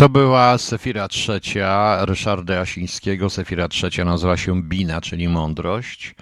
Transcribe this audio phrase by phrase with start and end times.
[0.00, 3.30] To była Sefira trzecia Ryszarda Jasińskiego.
[3.30, 6.14] Sefira trzecia nazywa się Bina, czyli mądrość.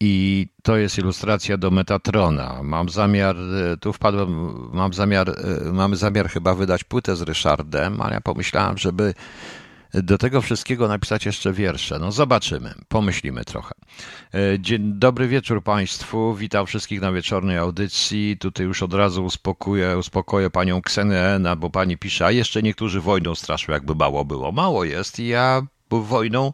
[0.00, 2.62] I to jest ilustracja do Metatrona.
[2.62, 8.00] Mam zamiar, e, tu wpadłem, mam zamiar, e, mamy zamiar chyba wydać płytę z Ryszardem,
[8.00, 9.14] ale ja pomyślałem, żeby
[9.94, 11.98] do tego wszystkiego napisać jeszcze wiersze.
[11.98, 13.74] No zobaczymy, pomyślimy trochę.
[14.34, 18.36] E, dzień dobry wieczór Państwu, witam wszystkich na wieczornej audycji.
[18.40, 23.34] Tutaj już od razu uspokoję, uspokoję Panią Ksenę, bo Pani pisze, a jeszcze niektórzy wojną
[23.34, 24.52] straszą, jakby mało było.
[24.52, 26.52] Mało jest i ja wojną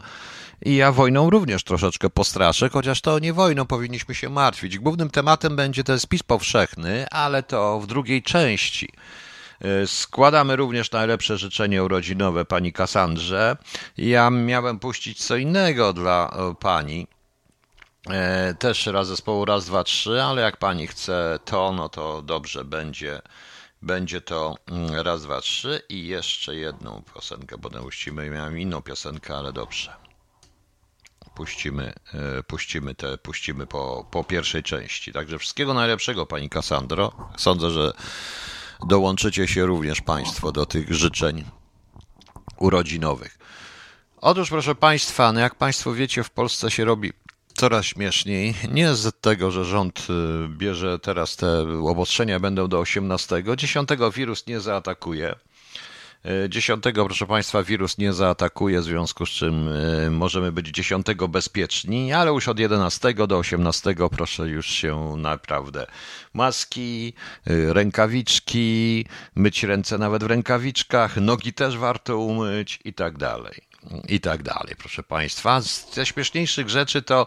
[0.65, 4.79] i ja wojną również troszeczkę postraszę, chociaż to nie wojną powinniśmy się martwić.
[4.79, 8.89] Głównym tematem będzie ten spis powszechny, ale to w drugiej części.
[9.65, 13.57] E, składamy również najlepsze życzenie urodzinowe pani Kasandrze.
[13.97, 17.07] Ja miałem puścić co innego dla e, pani.
[18.11, 22.65] E, też raz zespołu raz, dwa, trzy, ale jak pani chce to, no to dobrze
[22.65, 23.23] będzie.
[23.83, 28.31] Będzie to mm, raz, dwa, trzy i jeszcze jedną piosenkę, bo puścimy.
[28.31, 29.93] Miałem inną piosenkę, ale dobrze.
[31.35, 31.93] Puścimy,
[32.47, 35.13] puścimy te, puścimy po, po pierwszej części.
[35.13, 37.13] Także wszystkiego najlepszego, pani Kasandro.
[37.37, 37.93] Sądzę, że
[38.87, 41.45] dołączycie się również Państwo do tych życzeń
[42.59, 43.39] urodzinowych.
[44.21, 47.13] Otóż, proszę Państwa, no jak Państwo wiecie, w Polsce się robi
[47.55, 48.55] coraz śmieszniej.
[48.73, 53.45] Nie z tego, że rząd y, bierze teraz te obostrzenia, będą do 18.
[53.57, 55.35] 10 wirus nie zaatakuje.
[56.49, 62.13] 10, proszę Państwa, wirus nie zaatakuje, w związku z czym e, możemy być 10 bezpieczni,
[62.13, 65.87] ale już od 11 do 18 proszę już się naprawdę
[66.35, 67.13] maski,
[67.47, 73.75] e, rękawiczki, myć ręce nawet w rękawiczkach, nogi też warto umyć i tak dalej
[74.09, 75.61] i tak dalej, proszę Państwa.
[75.93, 77.27] Ze śmieszniejszych rzeczy to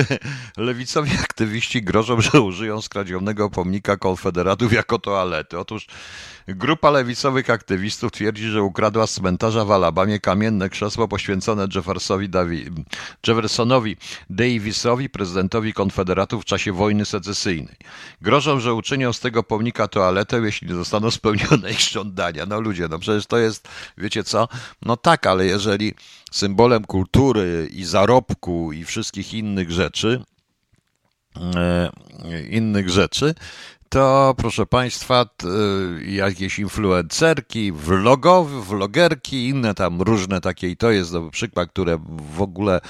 [0.56, 5.58] lewicowi aktywiści grożą, że użyją skradzionego pomnika konfederatów jako toalety.
[5.58, 5.86] Otóż
[6.48, 12.64] grupa lewicowych aktywistów twierdzi, że ukradła z cmentarza w Alabamie kamienne krzesło poświęcone Jeffersowi Davi
[13.26, 13.96] Jeffersonowi
[14.30, 17.76] Davisowi, prezydentowi konfederatów w czasie wojny secesyjnej.
[18.20, 22.46] Grożą, że uczynią z tego pomnika toaletę, jeśli nie zostaną spełnione ich żądania.
[22.46, 23.68] No ludzie, no przecież to jest,
[23.98, 24.48] wiecie co?
[24.82, 25.94] No tak, ale jeżeli
[26.32, 30.24] symbolem kultury i zarobku i wszystkich innych rzeczy,
[31.56, 31.90] e,
[32.50, 33.34] innych rzeczy,
[33.88, 35.26] to proszę Państwa,
[36.06, 41.98] jakieś influencerki, vlogowy, vlogerki, inne tam różne takie i to jest dobry przykład, które
[42.34, 42.80] w ogóle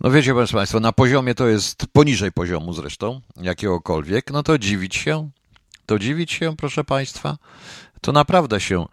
[0.00, 4.96] no wiecie proszę Państwa, na poziomie to jest poniżej poziomu zresztą, jakiegokolwiek, no to dziwić
[4.96, 5.30] się,
[5.86, 7.38] to dziwić się proszę Państwa,
[8.00, 8.86] to naprawdę się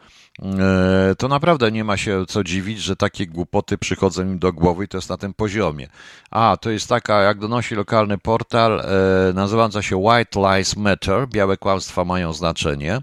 [1.17, 4.87] to naprawdę nie ma się co dziwić, że takie głupoty przychodzą im do głowy i
[4.87, 5.87] to jest na tym poziomie.
[6.31, 11.57] A, to jest taka, jak donosi lokalny portal, e, nazywająca się White Lies Matter, białe
[11.57, 13.01] kłamstwa mają znaczenie.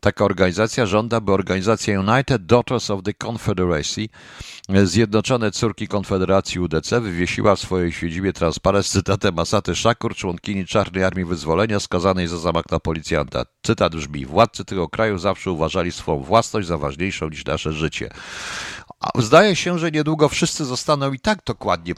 [0.00, 4.08] Taka organizacja żąda, by organizacja United Daughters of the Confederacy,
[4.84, 11.04] Zjednoczone Córki Konfederacji UDC, wywiesiła w swojej siedzibie transparent z cytatem Asaty Szakur, członkini Czarnej
[11.04, 13.44] Armii Wyzwolenia, skazanej za zamach na policjanta.
[13.62, 18.10] Cytat brzmi: Władcy tego kraju zawsze uważali swoją własność za ważniejszą niż nasze życie.
[19.00, 21.94] A zdaje się, że niedługo wszyscy zostaną i tak dokładnie,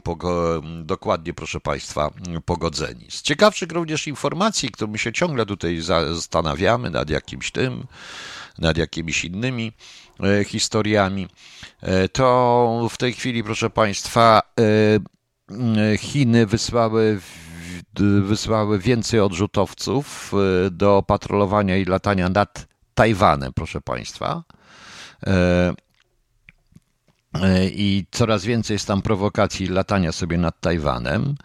[0.83, 2.09] dokładnie, proszę Państwa,
[2.45, 3.05] pogodzeni.
[3.09, 7.87] Z ciekawszych również informacji, którymi się ciągle tutaj zastanawiamy nad jakimś tym,
[8.59, 9.71] nad jakimiś innymi
[10.23, 11.27] e, historiami,
[11.81, 17.19] e, to w tej chwili, proszę Państwa, e, Chiny wysłały
[18.21, 20.31] wysłały więcej odrzutowców
[20.71, 24.43] do patrolowania i latania nad Tajwanem, proszę Państwa.
[27.71, 31.35] I coraz więcej jest tam prowokacji latania sobie nad Tajwanem.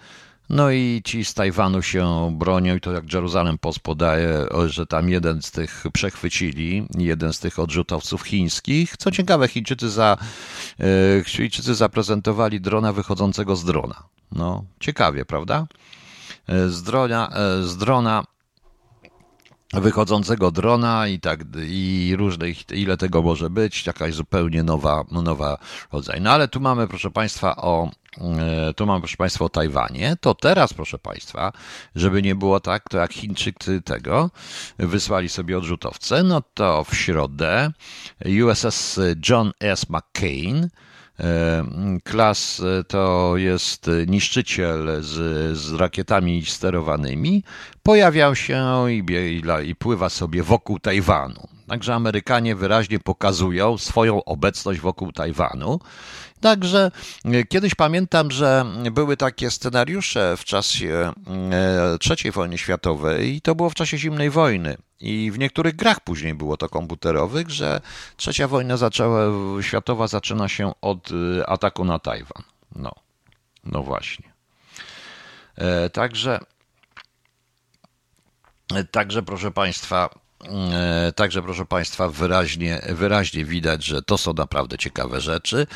[0.50, 5.08] No i ci z Tajwanu się bronią i to jak Jeruzalem Post podaje, że tam
[5.08, 8.96] jeden z tych przechwycili, jeden z tych odrzutowców chińskich.
[8.96, 10.16] Co ciekawe, Chińczycy, za,
[10.80, 14.02] e, Chińczycy zaprezentowali drona wychodzącego z drona.
[14.32, 15.66] No, ciekawie, prawda?
[16.48, 18.24] E, z drona, z drona
[19.80, 25.58] wychodzącego drona i tak, i różnych, ile tego może być, jakaś zupełnie nowa, nowa
[25.92, 26.20] rodzaj.
[26.20, 30.16] No ale tu mamy, proszę Państwa, o, e, tu mamy, proszę Państwa, o Tajwanie.
[30.20, 31.52] To teraz, proszę Państwa,
[31.94, 34.30] żeby nie było tak, to jak Chińczycy tego
[34.78, 37.70] wysłali sobie odrzutowce, no to w środę
[38.44, 39.86] USS John S.
[39.90, 40.68] McCain
[42.04, 45.14] klas e, to jest niszczyciel z,
[45.58, 47.44] z rakietami sterowanymi,
[47.82, 51.48] pojawiał się i, i, i pływa sobie wokół Tajwanu.
[51.68, 55.80] Także Amerykanie wyraźnie pokazują swoją obecność wokół Tajwanu.
[56.40, 56.90] Także
[57.24, 61.12] e, kiedyś pamiętam, że były takie scenariusze w czasie
[62.10, 66.34] III wojny światowej i to było w czasie zimnej wojny i w niektórych grach później
[66.34, 67.80] było to komputerowych, że
[68.16, 69.20] trzecia wojna zaczęła,
[69.60, 72.42] światowa zaczyna się od y, ataku na Tajwan.
[72.76, 72.92] No,
[73.64, 74.32] no właśnie.
[75.56, 76.40] E, także,
[78.74, 80.10] e, także proszę Państwa,
[80.44, 85.66] E, także, proszę Państwa, wyraźnie, wyraźnie widać, że to są naprawdę ciekawe rzeczy.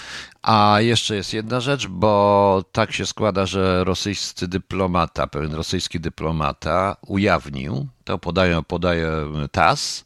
[0.42, 6.96] A jeszcze jest jedna rzecz, bo tak się składa, że rosyjscy dyplomata, pewien rosyjski dyplomata
[7.06, 9.08] ujawnił, to podaje, podaje
[9.52, 10.04] TAS,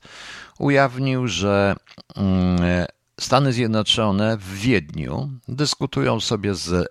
[0.59, 1.77] ujawnił, że
[2.17, 2.87] mm,
[3.21, 6.87] Stany Zjednoczone w Wiedniu dyskutują sobie z, e,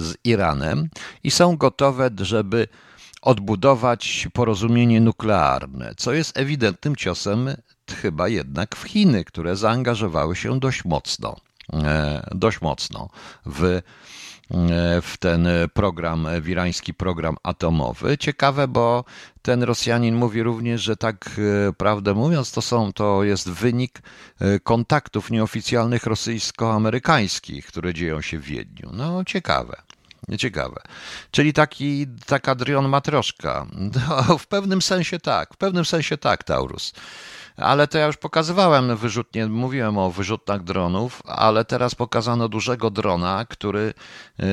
[0.00, 0.88] z Iranem
[1.24, 2.68] i są gotowe, żeby
[3.22, 7.48] odbudować porozumienie nuklearne, co jest ewidentnym ciosem
[8.02, 11.36] chyba jednak w Chiny, które zaangażowały się dość mocno,
[11.72, 13.08] e, dość mocno
[13.46, 13.82] w, e,
[15.02, 18.18] w ten program, w irański program atomowy.
[18.18, 19.04] Ciekawe, bo
[19.42, 21.30] ten Rosjanin mówi również, że tak
[21.68, 24.02] e, prawdę mówiąc, to są, to jest wynik
[24.62, 28.90] kontaktów nieoficjalnych rosyjsko-amerykańskich, które dzieją się w Wiedniu.
[28.92, 29.76] No, ciekawe.
[30.38, 30.82] Ciekawe.
[31.30, 33.66] Czyli taki, taka Drion Matroszka.
[34.08, 36.92] No, w pewnym sensie tak, w pewnym sensie tak, Taurus.
[37.56, 43.44] Ale to ja już pokazywałem wyrzutnie, mówiłem o wyrzutach dronów, ale teraz pokazano dużego drona,
[43.48, 43.94] który,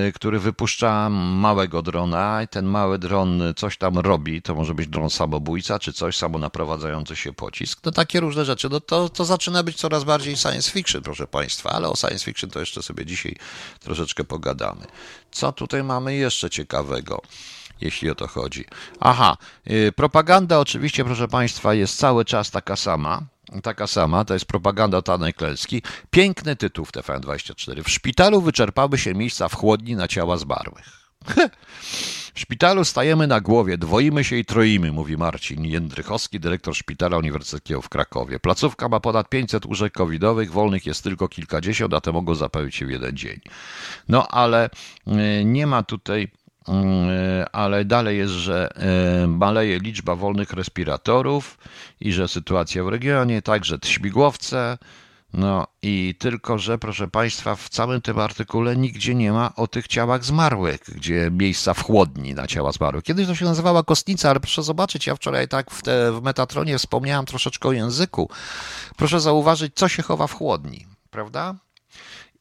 [0.07, 4.41] y, który wypuszcza małego drona i ten mały dron coś tam robi.
[4.41, 7.79] To może być dron samobójca, czy coś, samonaprowadzający się pocisk.
[7.85, 8.69] No takie różne rzeczy.
[8.69, 12.49] No to, to zaczyna być coraz bardziej science fiction, proszę Państwa, ale o science fiction
[12.49, 13.35] to jeszcze sobie dzisiaj
[13.79, 14.85] troszeczkę pogadamy.
[15.31, 17.21] Co tutaj mamy jeszcze ciekawego?
[17.81, 18.65] Jeśli o to chodzi.
[18.99, 19.37] Aha,
[19.71, 23.21] y, propaganda oczywiście, proszę Państwa, jest cały czas taka sama.
[23.63, 25.81] Taka sama, to jest propaganda Tanej Klęski.
[26.11, 27.83] Piękny tytuł w TVN24.
[27.83, 31.01] W szpitalu wyczerpały się miejsca w chłodni na ciała zmarłych.
[32.33, 37.81] W szpitalu stajemy na głowie, dwoimy się i troimy, mówi Marcin Jędrychowski, dyrektor szpitala uniwersyteckiego
[37.81, 38.39] w Krakowie.
[38.39, 42.85] Placówka ma ponad 500 łóżek covidowych, wolnych jest tylko kilkadziesiąt, a te mogą zapełnić się
[42.85, 43.39] w jeden dzień.
[44.09, 44.69] No ale
[45.07, 46.27] y, nie ma tutaj
[47.51, 51.57] ale dalej jest, że e, maleje liczba wolnych respiratorów
[52.01, 54.77] i że sytuacja w regionie, także śmigłowce.
[55.33, 59.87] No i tylko, że proszę Państwa, w całym tym artykule nigdzie nie ma o tych
[59.87, 63.03] ciałach zmarłych, gdzie miejsca w chłodni na ciała zmarłych.
[63.03, 66.77] Kiedyś to się nazywała kostnica, ale proszę zobaczyć, ja wczoraj tak w, te, w Metatronie
[66.77, 68.29] wspomniałem troszeczkę o języku.
[68.97, 71.55] Proszę zauważyć, co się chowa w chłodni, prawda?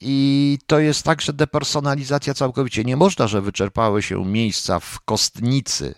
[0.01, 2.85] I to jest także depersonalizacja całkowicie.
[2.85, 5.95] Nie można, że wyczerpały się miejsca w kostnicy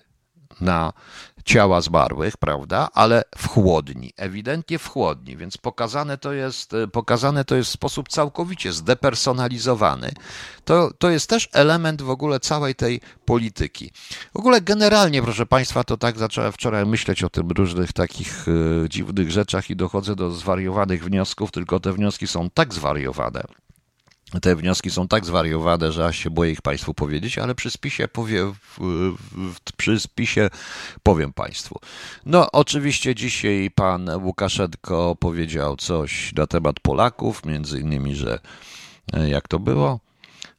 [0.60, 0.92] na
[1.44, 2.88] ciała zmarłych, prawda?
[2.94, 8.08] Ale w chłodni, ewidentnie w chłodni, więc pokazane to jest, pokazane to jest w sposób
[8.08, 10.12] całkowicie zdepersonalizowany.
[10.64, 13.90] To, to jest też element w ogóle całej tej polityki.
[14.34, 18.88] W ogóle generalnie, proszę Państwa, to tak zacząłem wczoraj myśleć o tym różnych takich e,
[18.88, 23.42] dziwnych rzeczach i dochodzę do zwariowanych wniosków, tylko te wnioski są tak zwariowane,
[24.40, 28.08] te wnioski są tak zwariowane, że aż się boję ich Państwu powiedzieć, ale przy spisie,
[28.08, 28.52] powie,
[29.76, 30.50] przy spisie
[31.02, 31.80] powiem Państwu.
[32.26, 38.38] No, oczywiście dzisiaj pan Łukaszenko powiedział coś na temat Polaków, między innymi, że
[39.12, 40.00] e, jak to było?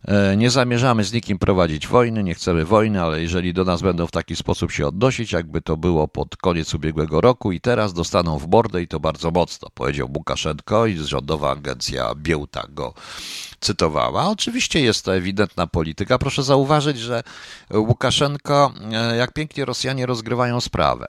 [0.08, 4.08] E, nie zamierzamy z nikim prowadzić wojny, nie chcemy wojny, ale jeżeli do nas będą
[4.08, 8.40] w taki sposób się odnosić, jakby to było pod koniec ubiegłego roku i teraz dostaną
[8.40, 12.94] w mordę i to bardzo mocno, powiedział Łukaszenko i rządowa agencja Biełta go
[13.60, 14.30] cytowała.
[14.30, 16.18] Oczywiście jest to ewidentna polityka.
[16.18, 17.24] Proszę zauważyć, że
[17.74, 21.08] Łukaszenko, e, jak pięknie Rosjanie rozgrywają sprawę.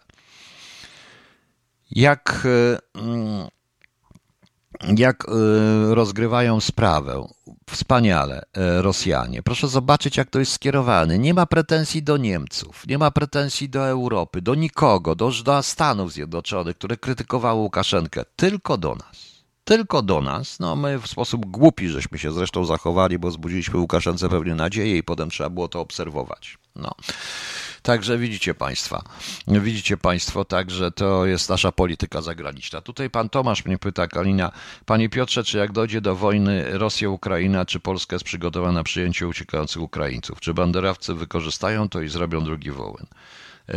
[1.90, 3.48] Jak, e, mm,
[4.96, 5.26] jak
[5.90, 7.26] rozgrywają sprawę.
[7.70, 9.42] Wspaniale, e, Rosjanie.
[9.42, 11.18] Proszę zobaczyć, jak to jest skierowane.
[11.18, 16.12] Nie ma pretensji do Niemców, nie ma pretensji do Europy, do nikogo, do, do Stanów
[16.12, 19.34] Zjednoczonych, które krytykowały Łukaszenkę, tylko do nas.
[19.64, 20.60] Tylko do nas.
[20.60, 25.02] No, my w sposób głupi żeśmy się zresztą zachowali, bo zbudziliśmy Łukaszence pewnie nadzieję i
[25.02, 26.58] potem trzeba było to obserwować.
[26.76, 26.94] No.
[27.84, 29.02] Także widzicie Państwa,
[29.48, 32.80] widzicie Państwo, także to jest nasza polityka zagraniczna.
[32.80, 34.52] Tutaj pan Tomasz mnie pyta, Kalina,
[34.86, 39.82] Panie Piotrze, czy jak dojdzie do wojny Rosja-Ukraina, czy Polska jest przygotowana na przyjęcie uciekających
[39.82, 40.40] Ukraińców?
[40.40, 43.06] Czy banderawcy wykorzystają to i zrobią drugi wołyn?
[43.68, 43.74] E,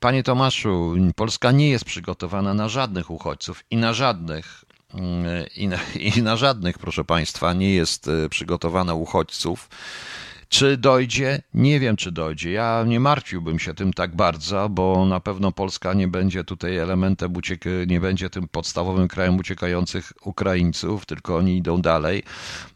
[0.00, 5.78] panie Tomaszu, Polska nie jest przygotowana na żadnych uchodźców i na żadnych mm, i na,
[6.16, 9.68] i na żadnych, proszę Państwa, nie jest e, przygotowana uchodźców.
[10.50, 11.42] Czy dojdzie?
[11.54, 12.50] Nie wiem, czy dojdzie.
[12.50, 17.36] Ja nie martwiłbym się tym tak bardzo, bo na pewno Polska nie będzie tutaj elementem
[17.36, 22.22] uciek, nie będzie tym podstawowym krajem uciekających Ukraińców, tylko oni idą dalej.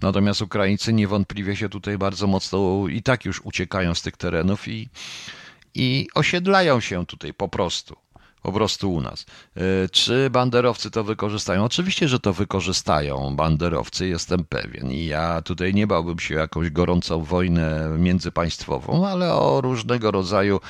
[0.00, 4.88] Natomiast Ukraińcy niewątpliwie się tutaj bardzo mocno i tak już uciekają z tych terenów i,
[5.74, 8.03] i osiedlają się tutaj po prostu
[8.44, 9.26] po prostu u nas.
[9.56, 11.64] E, czy banderowcy to wykorzystają?
[11.64, 14.90] Oczywiście, że to wykorzystają banderowcy, jestem pewien.
[14.90, 20.60] I ja tutaj nie bałbym się jakąś gorącą wojnę międzypaństwową, ale o różnego rodzaju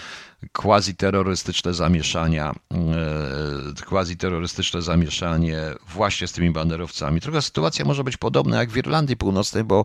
[0.53, 5.59] quasi-terrorystyczne zamieszania, e, quasi-terrorystyczne zamieszanie
[5.89, 7.21] właśnie z tymi banderowcami.
[7.21, 9.85] Trochę sytuacja może być podobna jak w Irlandii Północnej, bo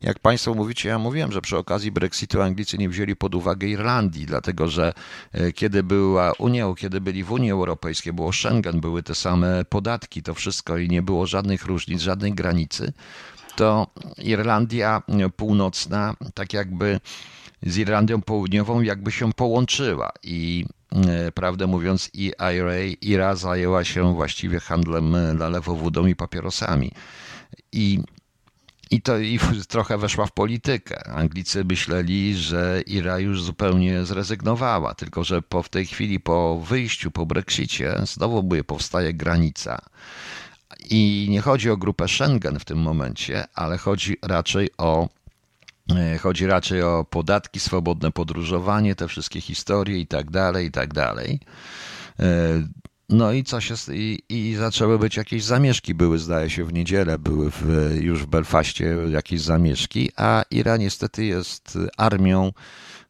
[0.00, 4.26] jak Państwo mówicie, ja mówiłem, że przy okazji Brexitu Anglicy nie wzięli pod uwagę Irlandii,
[4.26, 4.92] dlatego że
[5.32, 10.22] e, kiedy była Unia, kiedy byli w Unii Europejskiej, było Schengen, były te same podatki,
[10.22, 12.92] to wszystko i nie było żadnych różnic, żadnej granicy,
[13.56, 13.86] to
[14.18, 15.02] Irlandia
[15.36, 17.00] Północna tak jakby
[17.62, 24.14] z Irlandią Południową jakby się połączyła i e, prawdę mówiąc i IRA, IRA zajęła się
[24.14, 26.92] właściwie handlem lalewowódą i papierosami.
[27.72, 28.00] I
[28.90, 29.38] i to i
[29.68, 31.08] trochę weszła w politykę.
[31.08, 37.10] Anglicy myśleli, że IRA już zupełnie zrezygnowała, tylko że po, w tej chwili po wyjściu,
[37.10, 39.78] po Brexicie, znowu powstaje granica.
[40.90, 45.19] I nie chodzi o grupę Schengen w tym momencie, ale chodzi raczej o E,
[46.20, 51.40] chodzi raczej o podatki, swobodne podróżowanie, te wszystkie historie i tak dalej, i tak dalej.
[52.20, 52.26] E,
[53.08, 57.18] no i coś jest, i, i zaczęły być jakieś zamieszki, były zdaje się w niedzielę,
[57.18, 57.64] były w,
[58.00, 62.52] już w Belfaście jakieś zamieszki, a Iran niestety jest armią,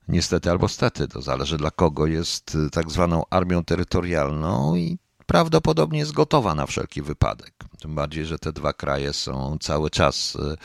[0.09, 6.13] niestety albo stety, to zależy dla kogo, jest tak zwaną armią terytorialną i prawdopodobnie jest
[6.13, 7.55] gotowa na wszelki wypadek.
[7.81, 10.57] Tym bardziej, że te dwa kraje są cały czas e,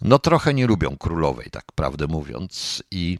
[0.00, 3.18] no trochę nie lubią królowej, tak prawdę mówiąc, i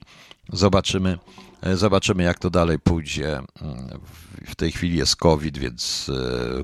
[0.53, 1.19] zobaczymy,
[1.63, 3.41] e, zobaczymy jak to dalej pójdzie.
[4.47, 6.11] W tej chwili jest COVID, więc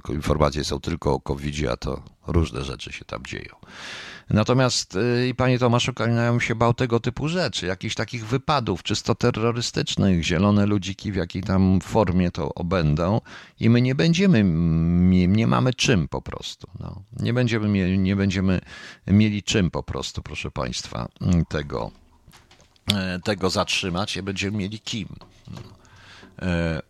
[0.09, 3.57] e, informacje są tylko o COVID, a to różne rzeczy się tam dzieją.
[4.33, 9.15] Natomiast y, i panie Tomaszu Kalina, się bał tego typu rzeczy, jakichś takich wypadów czysto
[9.15, 13.21] terrorystycznych, zielone ludziki w jakiej tam formie to obędą
[13.61, 14.45] i my nie będziemy,
[15.29, 16.69] nie mamy czym po prostu.
[16.81, 17.03] No.
[17.21, 18.61] Nie, będziemy mieli, nie będziemy
[19.07, 21.09] mieli czym po prostu, proszę państwa,
[21.49, 21.91] tego,
[22.95, 25.09] e, tego zatrzymać, nie będziemy mieli kim.
[26.43, 26.83] E,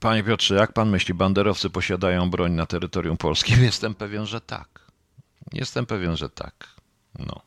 [0.00, 3.62] panie Piotrze, jak pan myśli, banderowcy posiadają broń na terytorium polskim?
[3.70, 4.83] Jestem pewien, że tak.
[5.52, 6.68] Jestem pewien, że tak.
[7.18, 7.42] No.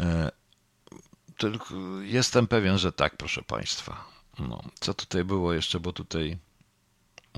[0.00, 0.30] E,
[1.38, 4.04] tylko jestem pewien, że tak, proszę Państwa.
[4.38, 4.62] No.
[4.80, 6.38] Co tutaj było jeszcze, bo tutaj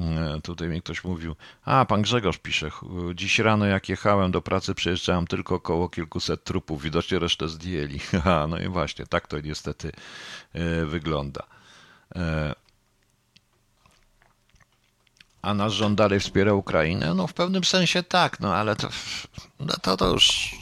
[0.01, 2.71] e, Tutaj mi ktoś mówił, a pan Grzegorz pisze,
[3.15, 8.01] dziś rano jak jechałem do pracy przejeżdżałem tylko około kilkuset trupów, widocznie resztę zdjęli.
[8.49, 9.93] No i właśnie, tak to niestety
[10.53, 11.47] e, wygląda
[15.45, 17.15] a nasz rząd dalej wspiera Ukrainę?
[17.15, 18.89] No w pewnym sensie tak, no ale to,
[19.61, 20.55] no to, to już...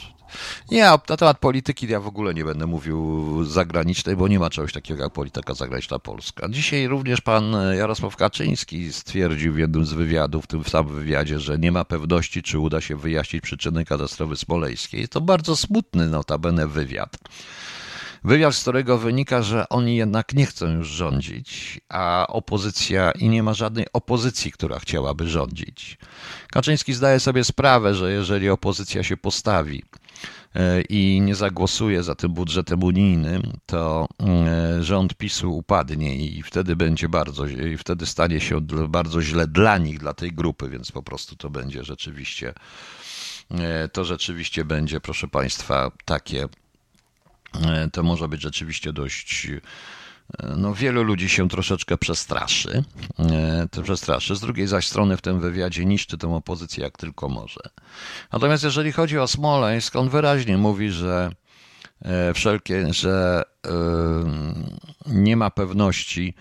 [0.70, 4.72] Nie, na temat polityki ja w ogóle nie będę mówił zagranicznej, bo nie ma czegoś
[4.72, 6.48] takiego jak polityka zagraniczna Polska.
[6.48, 11.58] Dzisiaj również pan Jarosław Kaczyński stwierdził w jednym z wywiadów, w tym samym wywiadzie, że
[11.58, 15.08] nie ma pewności, czy uda się wyjaśnić przyczyny katastrofy smoleńskiej.
[15.08, 17.16] To bardzo smutny notabene wywiad.
[18.24, 23.42] Wywiad, z którego wynika, że oni jednak nie chcą już rządzić, a opozycja i nie
[23.42, 25.98] ma żadnej opozycji, która chciałaby rządzić.
[26.50, 29.82] Kaczyński zdaje sobie sprawę, że jeżeli opozycja się postawi
[30.54, 36.76] e, i nie zagłosuje za tym budżetem unijnym, to e, rząd PiSu upadnie i wtedy
[36.76, 41.02] będzie bardzo, i wtedy stanie się bardzo źle dla nich, dla tej grupy, więc po
[41.02, 42.54] prostu to będzie rzeczywiście,
[43.50, 46.48] e, to rzeczywiście będzie, proszę Państwa, takie
[47.92, 49.46] to może być rzeczywiście dość.
[50.38, 52.84] E, no, wielu ludzi się troszeczkę przestraszy,
[53.18, 54.36] e, to przestraszy.
[54.36, 57.60] Z drugiej zaś strony w tym wywiadzie niszczy tę opozycję jak tylko może.
[58.32, 61.30] Natomiast jeżeli chodzi o Smoleńsk, on wyraźnie mówi, że
[62.34, 63.42] wszelkie, że
[65.06, 66.34] nie ma pewności,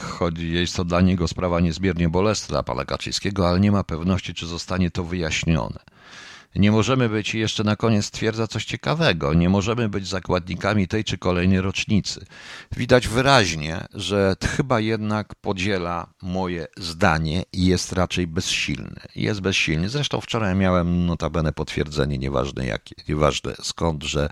[0.00, 4.34] chodzi, jest to dla niego sprawa niezmiernie bolesna dla pana Kaczyńskiego, ale nie ma pewności,
[4.34, 5.78] czy zostanie to wyjaśnione.
[6.56, 11.04] Nie możemy być, i jeszcze na koniec stwierdza coś ciekawego, nie możemy być zakładnikami tej
[11.04, 12.26] czy kolejnej rocznicy.
[12.76, 19.00] Widać wyraźnie, że chyba jednak podziela moje zdanie i jest raczej bezsilny.
[19.16, 19.88] Jest bezsilny.
[19.88, 24.28] Zresztą wczoraj miałem notabene potwierdzenie, nieważne jakie, nieważne skąd, że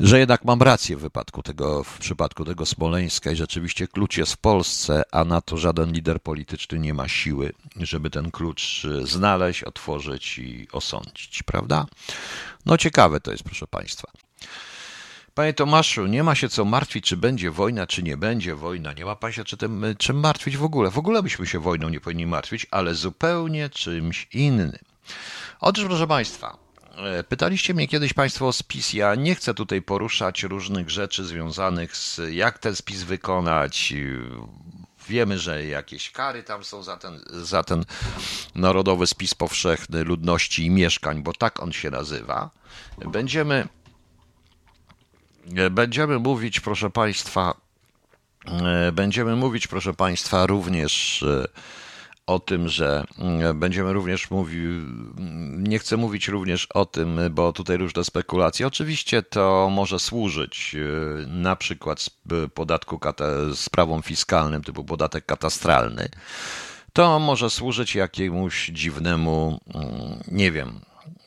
[0.00, 4.32] że jednak mam rację w wypadku tego, w przypadku tego Smoleńska i rzeczywiście klucz jest
[4.32, 9.06] w Polsce, a na to żaden lider polityczny nie ma siły, żeby ten klucz e,
[9.06, 11.86] znaleźć, otworzyć i osądzić, prawda?
[12.66, 14.10] No ciekawe to jest, proszę Państwa.
[15.34, 18.92] Panie Tomaszu, nie ma się co martwić, czy będzie wojna, czy nie będzie wojna.
[18.92, 20.90] Nie ma pan się czy tym, czym martwić w ogóle.
[20.90, 24.72] W ogóle byśmy się wojną nie powinni martwić, ale zupełnie czymś innym.
[25.60, 26.65] Otóż, proszę Państwa,
[27.28, 28.92] pytaliście mnie kiedyś Państwo o spis.
[28.92, 33.92] Ja nie chcę tutaj poruszać różnych rzeczy związanych z jak ten spis wykonać.
[35.08, 37.84] Wiemy, że jakieś kary tam są za ten, za ten
[38.54, 42.50] Narodowy Spis Powszechny Ludności i Mieszkań, bo tak on się nazywa.
[42.98, 43.68] Będziemy,
[45.70, 47.54] będziemy mówić, proszę Państwa,
[48.46, 51.46] e, będziemy mówić, proszę Państwa, również e,
[52.26, 54.70] o tym, że mm, będziemy również mówił,
[55.56, 58.66] nie chcę mówić również o tym, bo tutaj różne spekulacje.
[58.66, 62.10] Oczywiście to może służyć y, na przykład
[62.54, 63.00] podatku
[63.54, 66.08] sprawom fiskalnym typu podatek katastralny.
[66.92, 69.88] To może służyć jakiemuś dziwnemu, mm,
[70.28, 70.80] nie wiem,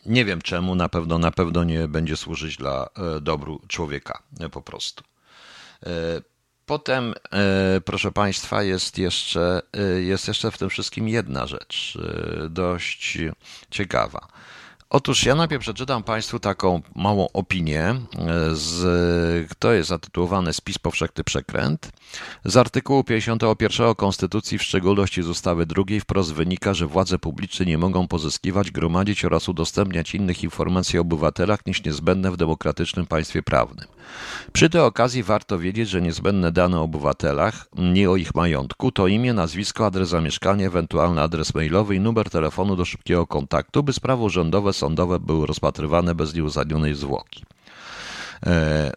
[0.06, 4.62] nie wiem czemu, na pewno na pewno nie będzie służyć dla e, dobru człowieka po
[4.62, 5.04] prostu.
[6.70, 11.98] Potem, e, proszę Państwa, jest jeszcze, e, jest jeszcze w tym wszystkim jedna rzecz,
[12.46, 13.18] e, dość
[13.72, 14.28] ciekawa.
[14.90, 17.96] Otóż ja najpierw przeczytam Państwu taką małą opinię,
[18.54, 18.82] z,
[19.60, 21.92] to jest zatytułowane Spis Powszechny Przekręt.
[22.46, 27.78] Z artykułu 51 Konstytucji, w szczególności z ustawy drugiej, wprost wynika, że władze publiczne nie
[27.78, 33.88] mogą pozyskiwać, gromadzić oraz udostępniać innych informacji o obywatelach niż niezbędne w demokratycznym państwie prawnym.
[34.54, 39.08] Przy tej okazji warto wiedzieć, że niezbędne dane o obywatelach, nie o ich majątku, to
[39.08, 44.24] imię, nazwisko, adres zamieszkania, ewentualny adres mailowy i numer telefonu do szybkiego kontaktu, by sprawy
[44.24, 47.46] urzędowe sądowe były rozpatrywane bez nieuzasadnionej zwłoki.
[48.46, 48.92] E,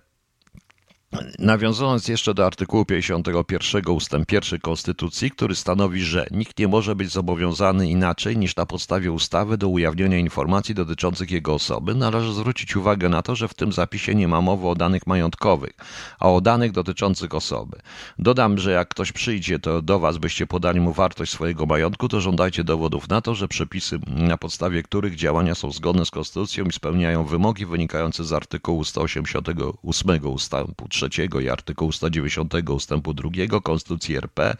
[1.38, 4.12] Nawiązując jeszcze do artykułu 51 ust.
[4.33, 9.59] 1 Konstytucji, który stanowi, że nikt nie może być zobowiązany inaczej niż na podstawie ustawy
[9.59, 14.14] do ujawnienia informacji dotyczących jego osoby, należy zwrócić uwagę na to, że w tym zapisie
[14.14, 15.73] nie ma mowy o danych majątkowych,
[16.19, 17.78] a o danych dotyczących osoby.
[18.19, 22.21] Dodam, że jak ktoś przyjdzie to do Was, byście podali mu wartość swojego majątku, to
[22.21, 26.73] żądajcie dowodów na to, że przepisy, na podstawie których działania są zgodne z Konstytucją i
[26.73, 31.01] spełniają wymogi wynikające z artykułu 188 ustępu 3
[31.42, 33.30] i artykułu 190 ustępu 2
[33.62, 34.56] Konstytucji RP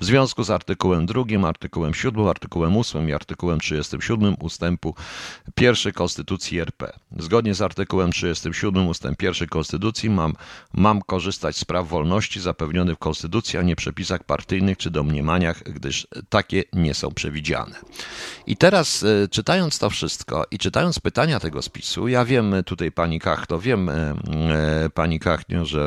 [0.00, 4.94] w związku z artykułem 2, artykułem 7, artykułem 8 i artykułem 37 ustępu
[5.60, 6.92] 1 Konstytucji RP.
[7.18, 10.34] Zgodnie z artykułem 37 ustęp 1 Konstytucji mam,
[10.72, 16.06] mam korzystać z praw wolności zapewnionych w Konstytucji, a nie przepisach partyjnych czy domniemaniach, gdyż
[16.28, 17.76] takie nie są przewidziane.
[18.46, 23.20] I teraz e, czytając to wszystko i czytając pytania tego spisu, ja wiem tutaj pani
[23.20, 25.79] Kachto, wiem e, e, pani Kachnio, że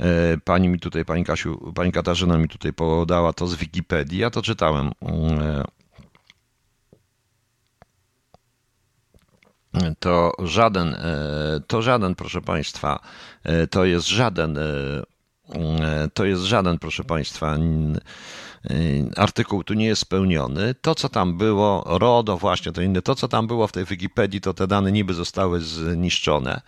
[0.00, 4.30] E, pani mi tutaj, pani Kasiu, pani Katarzyna mi tutaj podała to z Wikipedii, ja
[4.30, 4.90] to czytałem.
[5.02, 5.64] E,
[9.98, 12.98] to żaden, e, to żaden, proszę Państwa,
[13.70, 14.58] to jest żaden,
[16.14, 17.56] to jest żaden, proszę Państwa,
[19.16, 20.74] artykuł tu nie jest spełniony.
[20.74, 24.40] To, co tam było, RODO, właśnie to inne, to, co tam było w tej Wikipedii,
[24.40, 26.60] to te dane niby zostały zniszczone.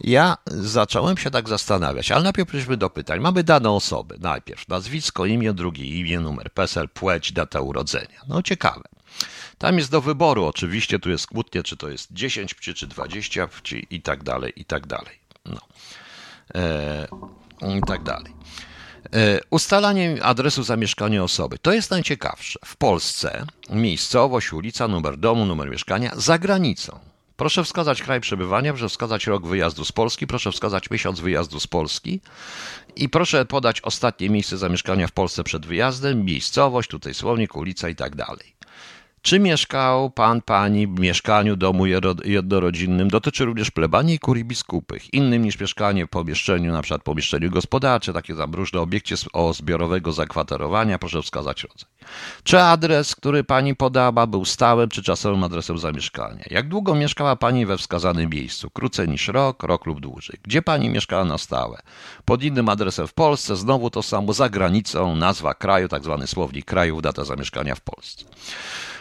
[0.00, 3.20] Ja zacząłem się tak zastanawiać, ale najpierw przejdźmy do pytań.
[3.20, 4.16] Mamy dane osoby.
[4.20, 8.20] Najpierw nazwisko, imię, drugie imię, numer PESEL, płeć, data urodzenia.
[8.28, 8.82] No ciekawe.
[9.58, 13.48] Tam jest do wyboru, oczywiście tu jest kłótnie, czy to jest 10 pci, czy 20
[13.48, 15.18] pci i tak dalej, i tak dalej.
[15.44, 15.60] No.
[16.54, 17.08] E,
[17.78, 18.32] I tak dalej.
[19.14, 21.58] E, ustalanie adresu zamieszkania osoby.
[21.58, 22.58] To jest najciekawsze.
[22.64, 26.98] W Polsce miejscowość, ulica, numer domu, numer mieszkania, za granicą.
[27.36, 31.66] Proszę wskazać kraj przebywania, proszę wskazać rok wyjazdu z Polski, proszę wskazać miesiąc wyjazdu z
[31.66, 32.20] Polski
[32.96, 37.96] i proszę podać ostatnie miejsce zamieszkania w Polsce przed wyjazdem, miejscowość, tutaj słownik, ulica i
[37.96, 38.54] tak dalej.
[39.22, 41.86] Czy mieszkał pan, pani w mieszkaniu, domu
[42.24, 43.08] jednorodzinnym?
[43.08, 45.14] Dotyczy również plebanii i kurii biskupych.
[45.14, 50.12] Innym niż mieszkanie w pomieszczeniu, na przykład pomieszczeniu gospodarczym, takie tam różne obiekcie o zbiorowego
[50.12, 51.90] zakwaterowania, proszę wskazać rodzaj.
[52.42, 56.44] Czy adres, który pani podała, był stałym czy czasowym adresem zamieszkania?
[56.50, 58.70] Jak długo mieszkała pani we wskazanym miejscu?
[58.70, 60.38] Krócej niż rok, rok lub dłużej.
[60.42, 61.78] Gdzie pani mieszkała na stałe?
[62.24, 66.64] Pod innym adresem w Polsce, znowu to samo, za granicą, nazwa kraju, tak zwany słownik
[66.64, 68.24] krajów, data zamieszkania w Polsce.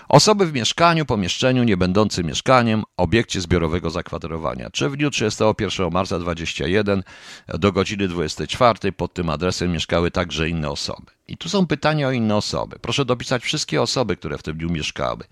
[0.10, 4.70] Osoby w mieszkaniu, pomieszczeniu nie będącym mieszkaniem, obiekcie zbiorowego zakwaterowania.
[4.70, 7.04] Czy w dniu 31 marca 2021
[7.48, 11.12] do godziny 24 pod tym adresem mieszkały także inne osoby.
[11.28, 12.80] I tu są pytania o inne osoby.
[12.82, 15.24] Proszę dopisać wszystkie osoby, które w tym dniu mieszkały.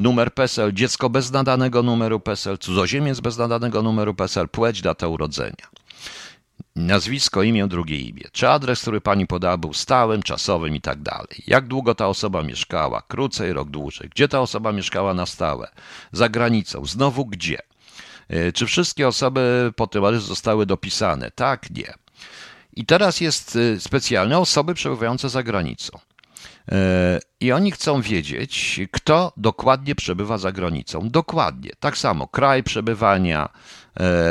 [0.00, 5.68] Numer PESEL, dziecko bez nadanego numeru PESEL, cudzoziemiec bez nadanego numeru PESEL, płeć, data urodzenia
[6.76, 8.24] nazwisko, imię, drugie imię.
[8.32, 11.42] Czy adres, który pani podała, był stałym, czasowym i tak dalej.
[11.46, 13.02] Jak długo ta osoba mieszkała?
[13.08, 14.08] Krócej, rok dłużej.
[14.08, 15.68] Gdzie ta osoba mieszkała na stałe?
[16.12, 16.86] Za granicą.
[16.86, 17.58] Znowu gdzie?
[18.28, 21.30] E, czy wszystkie osoby po tym adresie zostały dopisane?
[21.30, 21.94] Tak, nie.
[22.76, 25.98] I teraz jest e, specjalne osoby przebywające za granicą.
[26.72, 31.08] E, I oni chcą wiedzieć, kto dokładnie przebywa za granicą.
[31.10, 31.70] Dokładnie.
[31.80, 33.48] Tak samo kraj przebywania,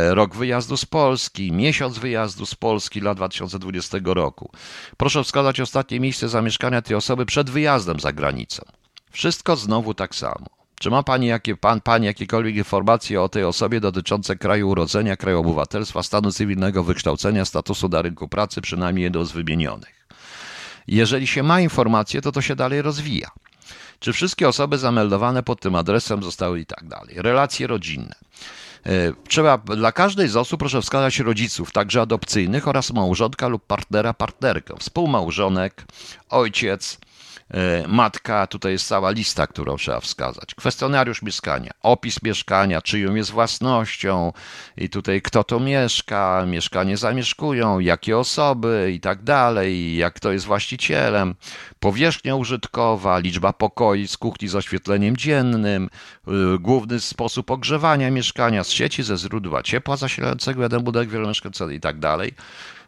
[0.10, 4.52] rok wyjazdu z Polski, miesiąc wyjazdu z Polski dla 2020 roku.
[4.98, 8.66] Proszę wskazać ostatnie miejsce zamieszkania tej osoby przed wyjazdem za granicą.
[9.12, 10.46] Wszystko znowu tak samo.
[10.80, 15.40] Czy ma pani, jakie, pan, pani jakiekolwiek informacje o tej osobie dotyczące kraju urodzenia, kraju
[15.40, 20.08] obywatelstwa, stanu cywilnego, wykształcenia, statusu na rynku pracy, przynajmniej jedną z wymienionych?
[20.88, 23.32] Jeżeli się ma informacje, to to się dalej rozwija.
[24.00, 27.16] Czy wszystkie osoby zameldowane pod tym adresem zostały i tak dalej?
[27.18, 28.16] Relacje rodzinne.
[28.86, 34.14] E, trzeba dla każdej z osób proszę wskazać rodziców, także adopcyjnych oraz małżonka lub partnera,
[34.14, 35.86] partnerkę, współmałżonek,
[36.30, 37.00] ojciec,
[37.88, 40.56] matka, tutaj jest cała lista, którą trzeba wskazać.
[40.56, 44.34] Kwestionariusz mieszkania, opis mieszkania, czyją jest własnością
[44.78, 50.46] i tutaj kto to mieszka, mieszkanie zamieszkują, jakie osoby i tak dalej, jak kto jest
[50.46, 51.36] właścicielem,
[51.80, 55.90] powierzchnia użytkowa, liczba pokoi z kuchni z oświetleniem dziennym,
[56.28, 61.80] y, główny sposób ogrzewania mieszkania z sieci, ze źródła ciepła zasilającego jeden budynek wielomieszkaniowy i
[61.80, 62.34] tak dalej.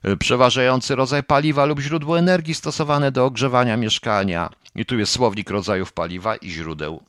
[0.07, 4.49] Y, przeważający rodzaj paliwa lub źródło energii stosowane do ogrzewania mieszkania.
[4.75, 7.03] I tu jest słownik rodzajów paliwa i źródeł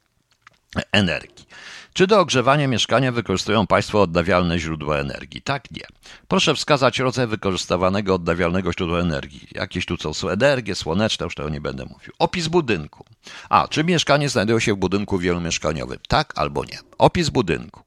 [0.93, 1.47] energii.
[1.93, 5.43] Czy do ogrzewania mieszkania wykorzystują Państwo odnawialne źródła energii?
[5.43, 5.83] Tak, nie.
[6.29, 9.49] Proszę wskazać rodzaj wykorzystywanego odnawialnego źródła energii.
[9.53, 12.13] Jakieś tu są energie słoneczne, już tego nie będę mówił.
[12.19, 13.05] Opis budynku.
[13.49, 15.99] A, czy mieszkanie znajduje się w budynku wielomieszkaniowym?
[16.09, 16.79] Tak albo nie.
[16.99, 17.83] Opis budynku.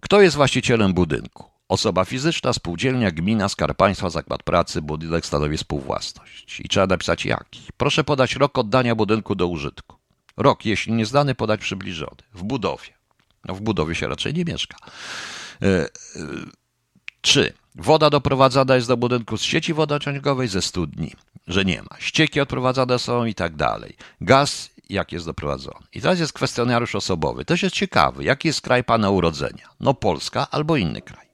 [0.00, 1.55] Kto jest właścicielem budynku?
[1.68, 6.60] Osoba fizyczna, spółdzielnia, gmina, skarb państwa, zakład pracy, budynek stanowi współwłasność.
[6.60, 7.60] I trzeba napisać jaki.
[7.76, 9.96] Proszę podać rok oddania budynku do użytku.
[10.36, 12.16] Rok, jeśli nieznany, podać przybliżony.
[12.34, 12.88] W budowie.
[13.44, 14.76] No w budowie się raczej nie mieszka.
[15.62, 15.88] E,
[17.20, 17.52] trzy.
[17.74, 21.12] Woda doprowadzana jest do budynku z sieci wodociągowej, ze studni,
[21.46, 21.98] że nie ma.
[21.98, 23.96] Ścieki odprowadzane są i tak dalej.
[24.20, 25.86] Gaz jak jest doprowadzony.
[25.92, 27.44] I teraz jest kwestionariusz osobowy.
[27.44, 28.24] Też jest ciekawy.
[28.24, 29.68] Jaki jest kraj pana urodzenia?
[29.80, 31.25] No Polska albo inny kraj.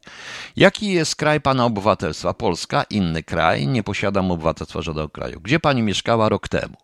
[0.57, 2.35] Jaki jest kraj pana obywatelstwa?
[2.35, 5.41] Polska, inny kraj, nie posiadam obywatelstwa żadnego kraju.
[5.41, 6.77] Gdzie pani mieszkała rok temu?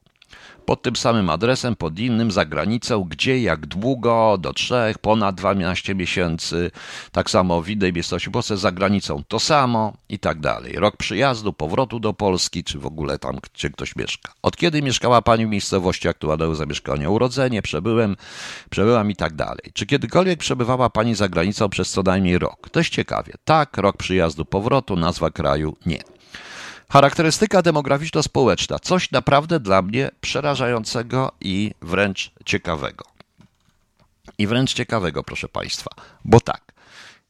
[0.68, 5.94] Pod tym samym adresem, pod innym, za granicą, gdzie, jak długo, do trzech, ponad 12
[5.94, 6.70] miesięcy,
[7.12, 10.72] tak samo w innej miejscowości, po za granicą to samo i tak dalej.
[10.72, 14.33] Rok przyjazdu, powrotu do Polski, czy w ogóle tam, gdzie ktoś mieszka.
[14.42, 17.11] Od kiedy mieszkała Pani w miejscowości aktualnego zamieszkania?
[17.11, 18.16] Urodzenie, przebyłem,
[18.70, 19.70] przebyłam i tak dalej.
[19.74, 22.70] Czy kiedykolwiek przebywała Pani za granicą przez co najmniej rok?
[22.70, 23.33] To jest ciekawie.
[23.44, 26.17] Tak, rok przyjazdu, powrotu, nazwa kraju, nie.
[26.92, 28.79] Charakterystyka demograficzno-społeczna.
[28.79, 33.05] Coś naprawdę dla mnie przerażającego i wręcz ciekawego.
[34.38, 35.90] I wręcz ciekawego, proszę Państwa.
[36.24, 36.72] Bo tak,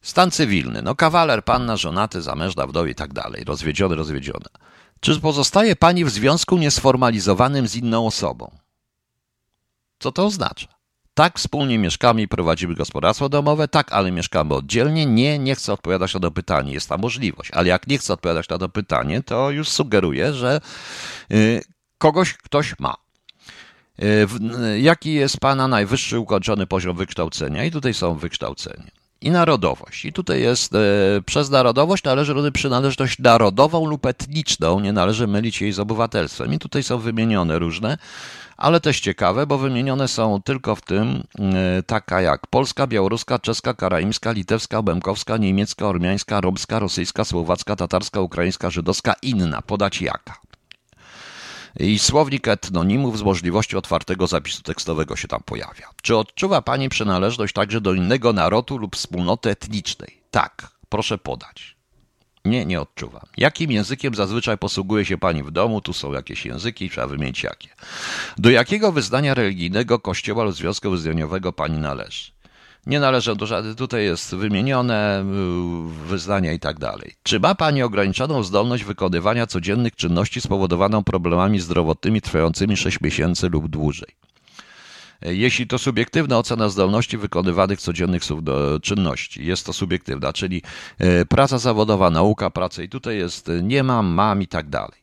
[0.03, 4.49] stan cywilny, no kawaler, panna, żonaty, zamężna, wdowie i tak dalej, rozwiedziony, rozwiedziona.
[5.01, 8.51] Czy pozostaje Pani w związku niesformalizowanym z inną osobą?
[9.99, 10.78] Co to oznacza?
[11.18, 15.07] Tak, wspólnie mieszkamy i prowadzimy gospodarstwo domowe, tak, ale mieszkamy oddzielnie.
[15.07, 17.50] Nie, nie chcę odpowiadać na to pytanie, jest ta możliwość.
[17.50, 20.61] Ale jak nie chcę odpowiadać na to pytanie, to już sugeruję, że
[21.33, 21.62] y,
[21.98, 22.94] kogoś ktoś ma.
[24.02, 24.26] Y,
[24.81, 27.64] jaki jest Pana najwyższy ukończony poziom wykształcenia?
[27.64, 28.90] I tutaj są wykształcenia.
[29.20, 30.04] I narodowość.
[30.04, 30.72] I tutaj jest
[31.26, 36.52] przez narodowość należy przynależność narodową lub etniczną, nie należy mylić jej z obywatelstwem.
[36.52, 37.98] I tutaj są wymienione różne
[38.59, 43.75] ale też ciekawe, bo wymienione są tylko w tym e, taka jak polska, białoruska, czeska,
[43.75, 50.40] karaimska, litewska, bękowska, niemiecka, ormiańska, romska, rosyjska, słowacka, tatarska, ukraińska, żydowska, inna, podać jaka.
[51.81, 55.90] I słownik etnonimów z możliwością otwartego zapisu tekstowego się tam pojawia.
[56.03, 60.21] Czy odczuwa Pani przynależność także do innego narodu lub wspólnoty etnicznej?
[60.31, 61.78] Tak, proszę podać.
[62.44, 63.27] Nie, nie odczuwam.
[63.37, 65.81] Jakim językiem zazwyczaj posługuje się pani w domu?
[65.81, 67.68] Tu są jakieś języki, trzeba wymienić jakie.
[68.38, 72.38] Do jakiego wyznania religijnego kościoła lub związku wyznaniowego pani należy?
[72.87, 77.14] Nie należę do żadnych, tutaj jest wymienione y, wyznania i tak dalej.
[77.22, 83.68] Czy ma Pani ograniczoną zdolność wykonywania codziennych czynności spowodowaną problemami zdrowotnymi trwającymi 6 miesięcy lub
[83.68, 84.09] dłużej?
[85.22, 88.22] Jeśli to subiektywna ocena zdolności wykonywanych codziennych
[88.83, 90.62] czynności, jest to subiektywna, czyli
[90.98, 94.98] e, praca zawodowa, nauka, praca i tutaj jest e, nie mam, mam i tak dalej.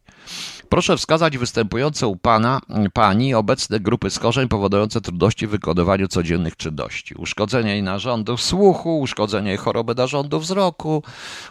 [0.70, 2.62] Proszę wskazać występujące u Pana,
[2.94, 7.16] Pani obecne grupy schorzeń powodujące trudności w wykonywaniu codziennych czynności.
[7.16, 11.04] Uszkodzenia i narządów słuchu, uszkodzenia i choroby narządu wzroku,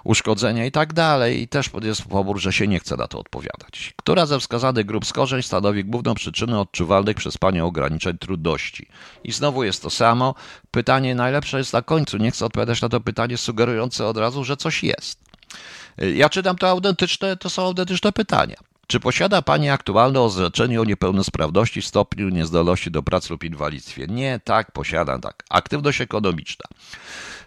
[0.05, 1.40] uszkodzenia i tak dalej.
[1.40, 3.94] I też jest pobór, że się nie chce na to odpowiadać.
[3.96, 8.87] Która ze wskazanych grup schorzeń stanowi główną przyczynę odczuwalnych przez Panią ograniczeń trudności?
[9.24, 10.35] I znowu jest to samo.
[10.70, 12.18] Pytanie najlepsze jest na końcu.
[12.18, 15.18] Nie chcę odpowiadać na to pytanie sugerujące od razu, że coś jest.
[16.14, 18.57] Ja czytam to autentyczne, to są autentyczne pytania.
[18.87, 24.07] Czy posiada Pani aktualne orzeczenie o niepełnosprawności, stopniu niezdolności do pracy lub inwalidztwie?
[24.07, 25.44] Nie, tak, posiadam, tak.
[25.51, 26.64] Aktywność ekonomiczna.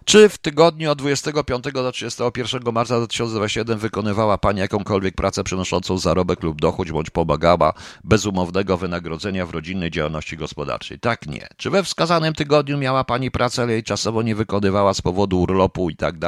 [0.05, 6.43] Czy w tygodniu od 25 do 31 marca 2021 wykonywała Pani jakąkolwiek pracę przynoszącą zarobek
[6.43, 7.73] lub dochód, bądź pomagała
[8.03, 10.99] bez umownego wynagrodzenia w rodzinnej działalności gospodarczej?
[10.99, 11.47] Tak, nie.
[11.57, 15.89] Czy we wskazanym tygodniu miała Pani pracę, ale jej czasowo nie wykonywała z powodu urlopu
[15.89, 16.19] i tak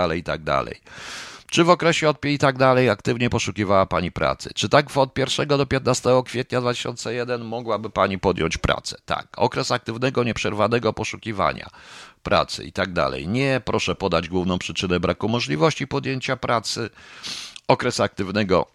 [1.50, 4.50] Czy w okresie od i tak dalej aktywnie poszukiwała Pani pracy?
[4.56, 8.98] Czy tak od 1 do 15 kwietnia 2001 mogłaby Pani podjąć pracę?
[9.06, 9.28] Tak.
[9.38, 11.70] Okres aktywnego, nieprzerwanego poszukiwania
[12.24, 13.28] pracy i tak dalej.
[13.28, 16.90] Nie, proszę podać główną przyczynę braku możliwości podjęcia pracy.
[17.68, 18.66] Okres aktywnego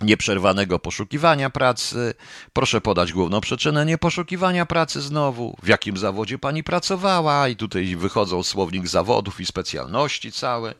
[0.00, 2.14] nieprzerwanego poszukiwania pracy.
[2.52, 5.56] Proszę podać główną przyczynę nieposzukiwania pracy znowu.
[5.62, 7.48] W jakim zawodzie pani pracowała?
[7.48, 10.74] I tutaj wychodzą słownik zawodów i specjalności całe.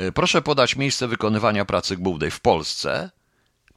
[0.00, 3.10] E, proszę podać miejsce wykonywania pracy głównej w Polsce,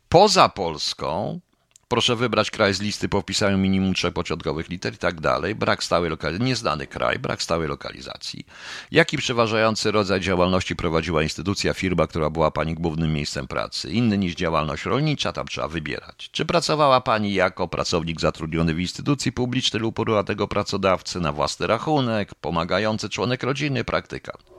[0.09, 1.39] poza Polską.
[1.87, 5.55] Proszę wybrać kraj z listy po wpisaniu minimum trzech początkowych liter i tak dalej.
[5.55, 8.45] Brak stałej lokalizacji, nieznany kraj, brak stałej lokalizacji.
[8.91, 13.91] Jaki przeważający rodzaj działalności prowadziła instytucja, firma, która była Pani głównym miejscem pracy?
[13.91, 16.29] Inny niż działalność rolnicza, tam trzeba wybierać.
[16.31, 22.35] Czy pracowała Pani jako pracownik zatrudniony w instytucji publicznej lub tego pracodawcy na własny rachunek,
[22.35, 24.52] pomagający członek rodziny, praktyka?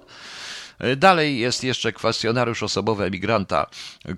[0.96, 3.66] Dalej jest jeszcze kwestionariusz osobowy emigranta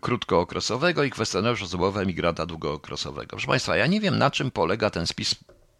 [0.00, 3.28] krótkookresowego i kwestionariusz osobowy emigranta długookresowego.
[3.28, 5.34] Proszę Państwa, ja nie wiem na czym polega ten spis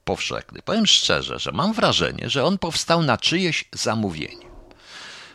[0.04, 0.62] powszechny.
[0.62, 4.46] Powiem szczerze, że mam wrażenie, że on powstał na czyjeś zamówienie.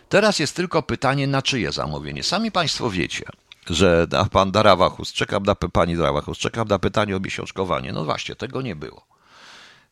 [0.09, 2.23] Teraz jest tylko pytanie, na czyje zamówienie.
[2.23, 3.25] Sami Państwo wiecie,
[3.69, 7.91] że pan Darawachus, czekam na pani Darawachus, czekam na pytanie o miesiączkowanie.
[7.91, 9.05] No właśnie, tego nie było.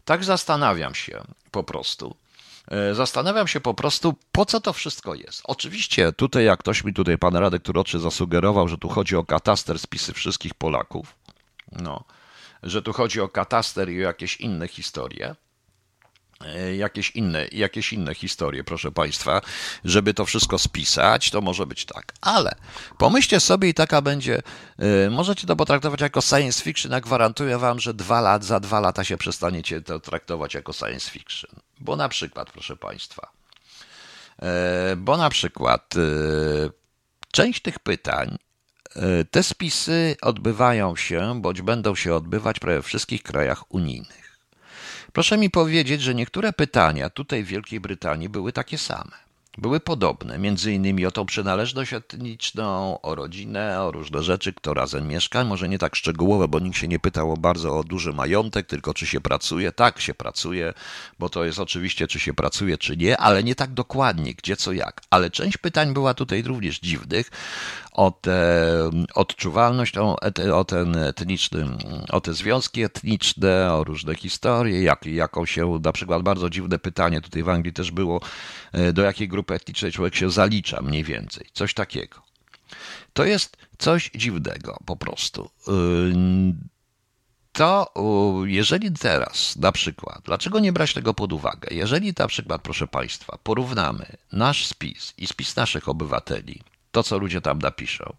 [0.06, 2.29] Tak zastanawiam się po prostu, E,
[2.94, 5.42] zastanawiam się po prostu, po co to wszystko jest.
[5.44, 9.80] Oczywiście tutaj, jak ktoś mi tutaj, pan Radek Turoczy zasugerował, że tu chodzi o kataster
[9.80, 11.16] spisy wszystkich Polaków,
[11.72, 12.04] no,
[12.64, 15.36] że tu chodzi o kataster i o jakieś inne historie,
[16.46, 19.42] E, jakieś inne, jakieś inne historie, proszę Państwa,
[19.86, 22.14] żeby to wszystko spisać, to może być tak.
[22.22, 22.56] Ale
[22.98, 24.42] pomyślcie sobie i taka będzie,
[24.80, 28.80] e, możecie to potraktować jako science fiction, a gwarantuję Wam, że dwa lat, za dwa
[28.80, 31.52] lata się przestaniecie to traktować jako science fiction.
[31.80, 33.32] Bo na przykład, proszę Państwa,
[34.42, 35.94] e, bo na przykład
[37.32, 38.38] część tych pytań
[39.32, 44.40] te spisy odbywają się, bądź będą się odbywać prawie w wszystkich krajach unijnych.
[45.14, 49.29] Proszę mi powiedzieć, że niektóre pytania tutaj w Wielkiej Brytanii były takie same.
[49.60, 55.08] Były podobne, między innymi o tą przynależność etniczną, o rodzinę, o różne rzeczy, kto razem
[55.08, 55.44] mieszka.
[55.44, 59.06] Może nie tak szczegółowe, bo nikt się nie pytał bardzo o duży majątek, tylko czy
[59.06, 59.72] się pracuje.
[59.72, 60.74] Tak, się pracuje,
[61.20, 64.72] bo to jest oczywiście, czy się pracuje, czy nie, ale nie tak dokładnie, gdzie, co,
[64.72, 65.02] jak.
[65.10, 67.32] Ale część pytań była tutaj również dziwnych,
[68.00, 70.16] o tę odczuwalność, o,
[70.54, 71.66] o ten etniczny,
[72.10, 77.22] o te związki etniczne, o różne historie, jak, jaką się, na przykład bardzo dziwne pytanie
[77.22, 78.22] tutaj w Anglii też było,
[78.72, 82.22] e, do jakiej grupy etnicznej człowiek się zalicza mniej więcej, coś takiego.
[83.14, 85.50] To jest coś dziwnego po prostu.
[85.68, 85.72] Y,
[87.52, 87.94] to
[88.46, 91.68] jeżeli teraz na przykład, dlaczego nie brać tego pod uwagę?
[91.72, 97.42] Jeżeli na przykład, proszę Państwa, porównamy nasz spis i spis naszych obywateli, to, co ludzie
[97.42, 98.16] tam napiszą.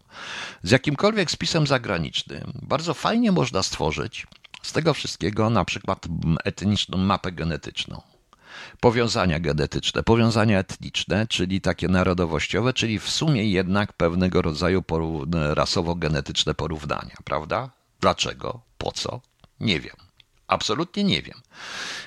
[0.63, 4.27] Z jakimkolwiek spisem zagranicznym bardzo fajnie można stworzyć
[4.61, 6.07] z tego wszystkiego na przykład
[6.43, 8.01] etniczną mapę genetyczną.
[8.79, 14.83] Powiązania genetyczne, powiązania etniczne, czyli takie narodowościowe, czyli w sumie jednak pewnego rodzaju
[15.53, 17.69] rasowo-genetyczne porównania, prawda?
[18.01, 18.61] Dlaczego?
[18.77, 19.21] Po co?
[19.59, 19.95] Nie wiem.
[20.51, 21.41] Absolutnie nie wiem.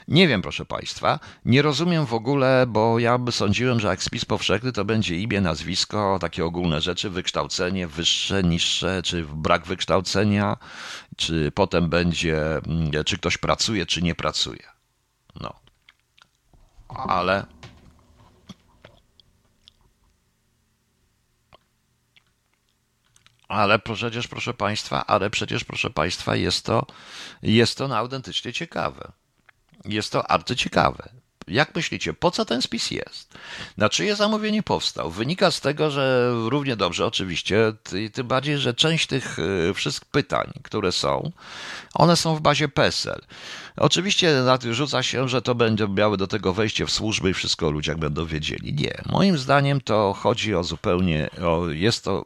[0.09, 1.19] Nie wiem, proszę Państwa.
[1.45, 5.41] Nie rozumiem w ogóle, bo ja by sądziłem, że jak spis powszechny to będzie imię,
[5.41, 10.57] nazwisko, takie ogólne rzeczy, wykształcenie wyższe, niższe, czy brak wykształcenia,
[11.17, 14.63] czy potem będzie, mm, czy ktoś pracuje, czy nie pracuje.
[15.41, 15.53] No.
[16.89, 17.47] Ale
[23.55, 26.87] Ale przecież, proszę Państwa, ale przecież, proszę Państwa, jest to,
[27.43, 29.13] jest to autentycznie ciekawe.
[29.85, 31.09] Jest to arcyciekawe.
[31.49, 33.35] Jak myślicie, po co ten spis jest?
[33.77, 35.11] Na czyje zamówienie powstał?
[35.11, 37.73] Wynika z tego, że równie dobrze oczywiście,
[38.13, 41.33] tym bardziej, że część tych y, wszystkich pytań, które są,
[41.95, 43.21] one są w bazie PESEL.
[43.77, 47.71] Oczywiście rzuca się, że to będzie miały do tego wejście w służby i wszystko o
[47.71, 48.75] ludziach będą wiedzieli.
[48.75, 49.03] Nie.
[49.07, 52.25] Moim zdaniem to chodzi o zupełnie, o, jest to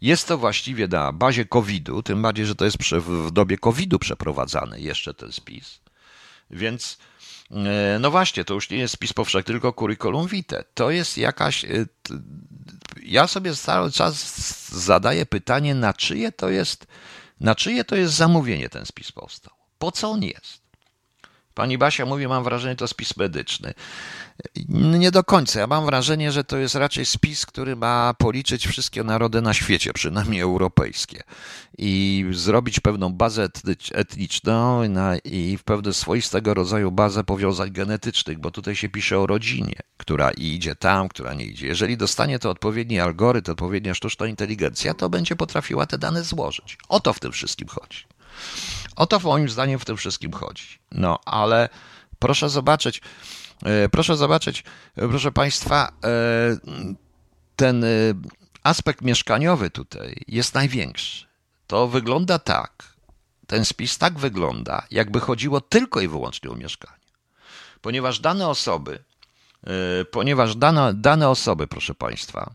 [0.00, 4.80] jest to właściwie na bazie COVID-u, tym bardziej, że to jest w dobie COVID-u przeprowadzany
[4.80, 5.80] jeszcze ten spis.
[6.50, 6.98] Więc
[7.50, 10.64] e, no właśnie, to już nie jest spis powszechny, tylko curriculum vitae.
[10.74, 11.68] To jest jakaś, e,
[13.02, 14.36] ja sobie cały czas
[14.68, 16.86] zadaję pytanie, na czyje to jest,
[17.40, 19.54] na czyje to jest zamówienie ten spis powstał?
[19.78, 20.59] Po co on jest?
[21.54, 23.74] Pani Basia mówi, mam wrażenie, to spis medyczny.
[24.68, 25.60] Nie do końca.
[25.60, 29.92] Ja mam wrażenie, że to jest raczej spis, który ma policzyć wszystkie narody na świecie,
[29.92, 31.22] przynajmniej europejskie,
[31.78, 33.48] i zrobić pewną bazę
[33.92, 34.82] etniczną
[35.24, 40.30] i w pewne swoistego rodzaju bazę powiązań genetycznych, bo tutaj się pisze o rodzinie, która
[40.30, 41.66] idzie tam, która nie idzie.
[41.66, 46.78] Jeżeli dostanie to odpowiedni algorytm, odpowiednia sztuczna inteligencja, to będzie potrafiła te dane złożyć.
[46.88, 48.04] O to w tym wszystkim chodzi.
[49.00, 50.78] O to moim zdaniem w tym wszystkim chodzi.
[50.92, 51.68] No, ale
[52.18, 53.00] proszę zobaczyć,
[53.64, 54.64] e, proszę zobaczyć,
[54.96, 56.10] e, proszę Państwa, e,
[57.56, 57.84] ten
[58.62, 61.26] aspekt mieszkaniowy tutaj jest największy.
[61.66, 62.84] To wygląda tak,
[63.46, 67.06] ten spis tak wygląda, jakby chodziło tylko i wyłącznie o mieszkanie.
[67.80, 69.04] Ponieważ dane osoby,
[70.10, 72.54] ponieważ dane, dane osoby, proszę Państwa,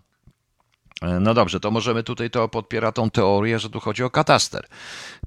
[1.02, 4.68] no dobrze, to możemy tutaj to podpiera tą teorię, że tu chodzi o kataster,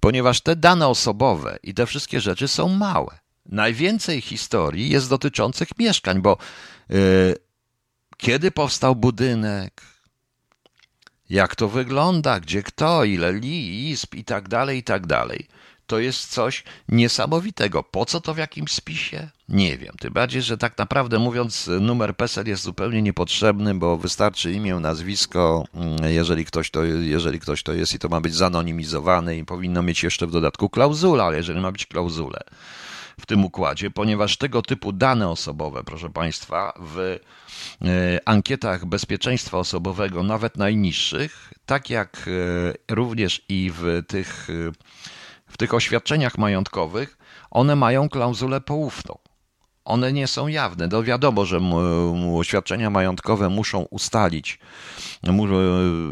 [0.01, 3.19] ponieważ te dane osobowe i te wszystkie rzeczy są małe.
[3.47, 6.39] Najwięcej historii jest dotyczących mieszkań, bo
[6.89, 6.99] yy,
[8.17, 9.83] kiedy powstał budynek,
[11.31, 15.47] jak to wygląda, gdzie kto, ile li, izb i tak dalej, i tak dalej
[15.89, 17.83] to jest coś niesamowitego.
[17.83, 19.29] Po co to w jakimś spisie?
[19.49, 19.95] Nie wiem.
[20.01, 25.65] Tym bardziej, że tak naprawdę mówiąc, numer PESEL jest zupełnie niepotrzebny, bo wystarczy imię, nazwisko,
[25.75, 29.83] mm, jeżeli ktoś to, jeżeli ktoś to jest i to ma być zanonimizowane i powinno
[29.83, 32.41] mieć jeszcze w dodatku klauzulę, ale jeżeli ma być klauzulę
[33.21, 37.19] w tym układzie, ponieważ tego typu dane osobowe, proszę Państwa, w e,
[38.25, 42.29] ankietach bezpieczeństwa osobowego, nawet najniższych, tak jak
[42.89, 44.73] e, również i w tych e,
[45.49, 47.19] w tych oświadczeniach majątkowych
[47.51, 49.19] one mają klauzulę poufną.
[49.85, 50.89] One nie są jawne.
[50.89, 51.61] To wiadomo, że
[52.37, 54.59] oświadczenia majątkowe muszą ustalić,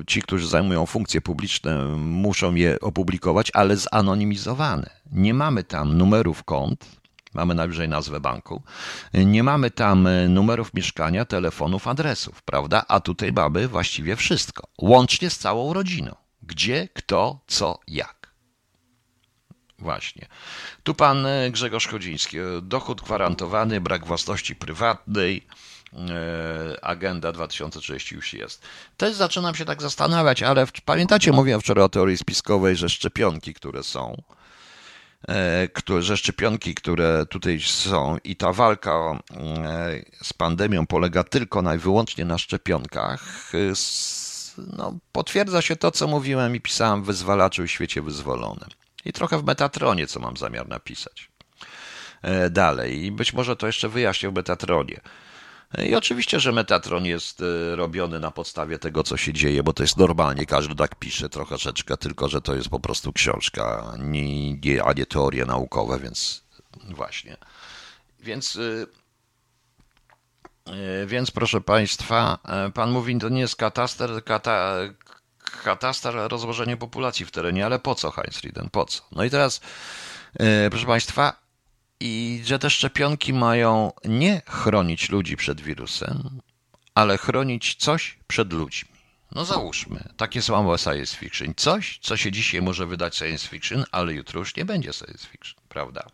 [0.07, 4.91] ci, którzy zajmują funkcje publiczne, muszą je opublikować, ale zanonimizowane.
[5.13, 6.87] Nie mamy tam numerów kont,
[7.35, 8.63] mamy najwyżej nazwę banku,
[9.15, 12.85] nie mamy tam numerów mieszkania, telefonów, adresów, prawda?
[12.89, 16.15] A tutaj mamy właściwie wszystko, łącznie z całą rodziną.
[16.43, 18.26] Gdzie, kto, co, jak.
[19.79, 20.27] Właśnie.
[20.83, 22.39] Tu pan e, Grzegorz Chodziński.
[22.39, 25.47] E, dochód gwarantowany, brak własności prywatnej.
[25.93, 28.63] E, agenda 2030 już jest.
[28.97, 33.55] Też zaczynam się tak zastanawiać, ale w, pamiętacie, mówiłem wczoraj o teorii spiskowej, że szczepionki,
[33.55, 34.23] które są,
[35.73, 39.19] które, że szczepionki, które tutaj są i ta walka
[40.23, 43.53] z pandemią polega tylko na wyłącznie na szczepionkach,
[44.59, 48.69] no, potwierdza się to, co mówiłem i pisałem w Wyzwalaczu Świecie Wyzwolonym
[49.07, 51.31] i trochę w Metatronie, co mam zamiar napisać
[52.23, 53.05] e, dalej.
[53.05, 55.01] I być może to jeszcze wyjaśnię w Metatronie.
[55.89, 59.83] I oczywiście, że Metatron jest e, robiony na podstawie tego, co się dzieje, bo to
[59.83, 64.93] jest normalnie, każdy tak pisze troszeczkę, tylko że to jest po prostu książka, nie, a
[64.93, 66.45] nie teorie naukowe, więc
[66.91, 67.37] właśnie.
[68.21, 68.59] Więc,
[70.67, 72.39] e, więc proszę Państwa,
[72.75, 74.77] Pan mówi, to nie jest kataster, kata,
[75.63, 79.03] katastar rozłożenie populacji w terenie, ale po co Heinz Rieden, po co?
[79.13, 79.61] No i teraz,
[80.39, 81.47] e, proszę Państwa,
[82.01, 86.41] i że te szczepionki mają nie chronić ludzi przed wirusem,
[86.95, 88.96] ale chronić coś przed ludźmi.
[89.33, 91.55] No załóżmy, takie słowo science fiction.
[91.57, 95.61] Coś, co się dzisiaj może wydać science fiction, ale jutro już nie będzie science fiction,
[95.69, 96.07] prawda?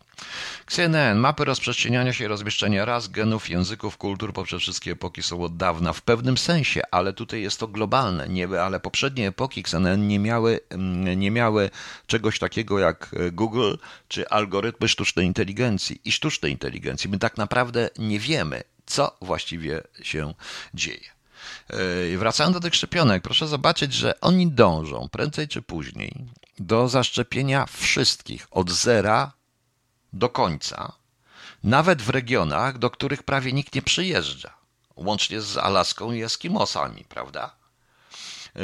[0.67, 5.57] CNN, mapy rozprzestrzeniania się i rozmieszczenia ras, genów, języków, kultur poprzez wszystkie epoki są od
[5.57, 10.19] dawna w pewnym sensie, ale tutaj jest to globalne, nie, ale poprzednie epoki CNN nie
[10.19, 11.69] miały, mm, nie miały
[12.07, 13.75] czegoś takiego jak e, Google
[14.07, 17.09] czy algorytmy sztucznej inteligencji i sztucznej inteligencji.
[17.09, 20.33] My tak naprawdę nie wiemy, co właściwie się
[20.73, 21.13] dzieje.
[21.69, 26.25] E, wracając do tych szczepionek, proszę zobaczyć, że oni dążą prędzej czy później
[26.59, 29.31] do zaszczepienia wszystkich od zera
[30.13, 30.93] do końca,
[31.63, 34.53] nawet w regionach, do których prawie nikt nie przyjeżdża,
[34.95, 37.55] łącznie z Alaską i Eskimosami, prawda?
[38.55, 38.59] E,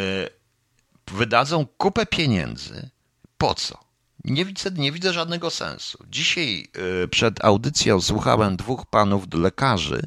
[1.08, 2.90] wydadzą kupę pieniędzy.
[3.38, 3.78] Po co?
[4.24, 6.04] Nie widzę, nie widzę żadnego sensu.
[6.10, 6.68] Dzisiaj
[7.04, 10.02] e, przed audycją słuchałem dwóch panów lekarzy,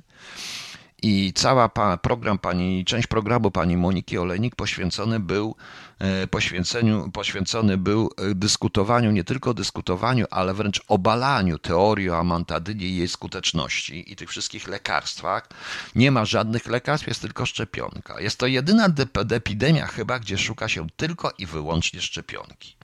[1.03, 5.57] i cała pa, program pani, część programu pani Moniki Olejnik poświęcony był
[5.99, 12.87] e, poświęceniu, poświęcony był e, dyskutowaniu, nie tylko dyskutowaniu, ale wręcz obalaniu teorii o amantadynie
[12.87, 15.49] i jej skuteczności i tych wszystkich lekarstwach.
[15.95, 18.21] Nie ma żadnych lekarstw, jest tylko szczepionka.
[18.21, 18.89] Jest to jedyna
[19.31, 22.77] epidemia chyba, gdzie szuka się tylko i wyłącznie szczepionki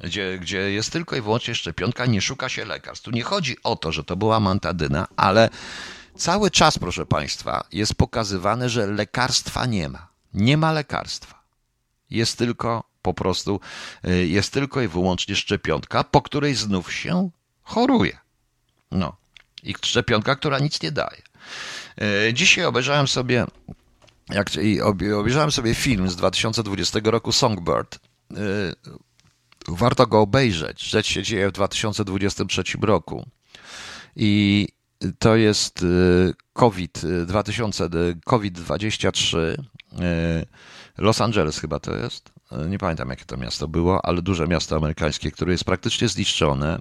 [0.00, 3.04] gdzie, gdzie jest tylko i wyłącznie szczepionka, nie szuka się lekarstw.
[3.04, 5.50] Tu nie chodzi o to, że to była mantadyna, ale
[6.16, 10.08] Cały czas, proszę Państwa, jest pokazywane, że lekarstwa nie ma.
[10.34, 11.42] Nie ma lekarstwa.
[12.10, 13.60] Jest tylko po prostu,
[14.08, 17.30] y, jest tylko i wyłącznie szczepionka, po której znów się
[17.62, 18.18] choruje.
[18.90, 19.16] No.
[19.62, 21.22] I szczepionka, która nic nie daje.
[22.28, 23.46] Y, dzisiaj obejrzałem sobie,
[24.28, 24.50] jak,
[25.16, 27.98] obejrzałem sobie film z 2020 roku Songbird.
[28.32, 28.36] Y,
[29.68, 30.82] warto go obejrzeć.
[30.82, 33.26] Rzecz się dzieje w 2023 roku.
[34.16, 34.68] I
[35.18, 35.84] to jest
[36.52, 37.88] COVID 2000,
[38.24, 39.36] COVID-23.
[40.98, 42.32] Los Angeles chyba to jest.
[42.68, 46.78] Nie pamiętam, jakie to miasto było, ale duże miasto amerykańskie, które jest praktycznie zniszczone.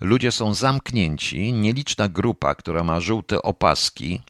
[0.00, 1.52] Ludzie są zamknięci.
[1.52, 4.20] Nieliczna grupa, która ma żółte opaski,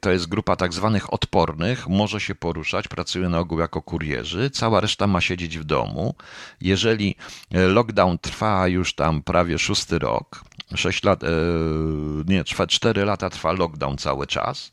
[0.00, 4.80] to jest grupa tak zwanych odpornych, może się poruszać, pracuje na ogół jako kurierzy, cała
[4.80, 6.14] reszta ma siedzieć w domu.
[6.60, 7.16] Jeżeli
[7.50, 10.44] lockdown trwa już tam prawie szósty rok,
[10.74, 11.28] 6 lat, e,
[12.26, 14.70] nie, 4 lata trwa lockdown cały czas.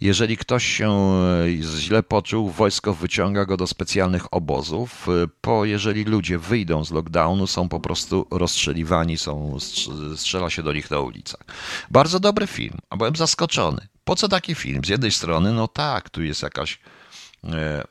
[0.00, 5.08] Jeżeli ktoś się e, źle poczuł, wojsko wyciąga go do specjalnych obozów.
[5.08, 9.58] E, po, jeżeli ludzie wyjdą z lockdownu, są po prostu rozstrzeliwani, są,
[10.16, 11.40] strzela się do nich na ulicach.
[11.90, 13.88] Bardzo dobry film, a byłem zaskoczony.
[14.10, 14.84] Po co taki film?
[14.84, 16.78] Z jednej strony, no tak, tu jest jakaś
[17.44, 17.84] e,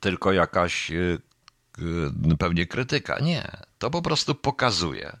[0.00, 1.18] tylko jakaś e,
[2.38, 3.18] pewnie krytyka.
[3.18, 5.16] Nie, to po prostu pokazuje,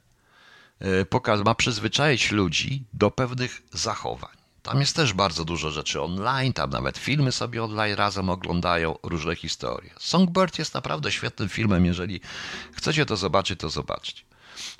[0.80, 4.36] E, ma przyzwyczaić ludzi do pewnych zachowań.
[4.62, 9.36] Tam jest też bardzo dużo rzeczy online, tam nawet filmy sobie online razem oglądają, różne
[9.36, 9.90] historie.
[9.98, 12.20] Songbird jest naprawdę świetnym filmem, jeżeli
[12.72, 14.22] chcecie to zobaczyć, to zobaczcie.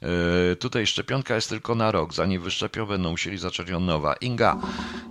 [0.03, 4.15] Yy, tutaj szczepionka jest tylko na rok, zanim wyszczepią, będą musieli zacząć od nowa.
[4.15, 4.57] Inga,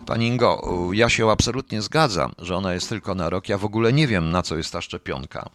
[0.06, 0.62] pani Ingo,
[0.94, 3.50] ja się absolutnie zgadzam, że ona jest tylko na rok.
[3.50, 5.50] Ja w ogóle nie wiem, na co jest ta szczepionka.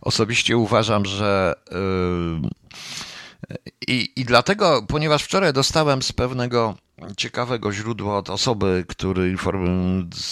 [0.00, 1.54] Osobiście uważam, że.
[1.70, 2.50] Yy,
[3.88, 6.74] i, I dlatego, ponieważ wczoraj dostałem z pewnego
[7.16, 9.36] ciekawego źródła od osoby, który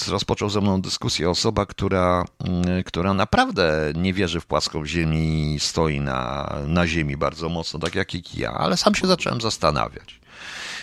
[0.09, 5.61] rozpoczął ze mną dyskusję, osoba, która, mm, która naprawdę nie wierzy w płaską ziemię i
[5.61, 10.21] stoi na, na ziemi bardzo mocno, tak jak i ja, ale sam się zacząłem zastanawiać.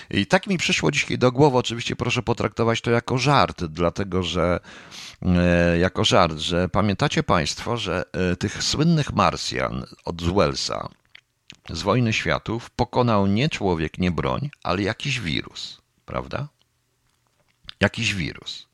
[0.10, 4.60] I tak mi przyszło dzisiaj do głowy, oczywiście proszę potraktować to jako żart, dlatego że
[5.22, 10.90] e, jako żart, że pamiętacie Państwo, że e, tych słynnych Marsjan od Wellsa,
[11.70, 16.48] z wojny światów pokonał nie człowiek, nie broń, ale jakiś wirus, prawda?
[17.80, 18.68] Jakiś wirus,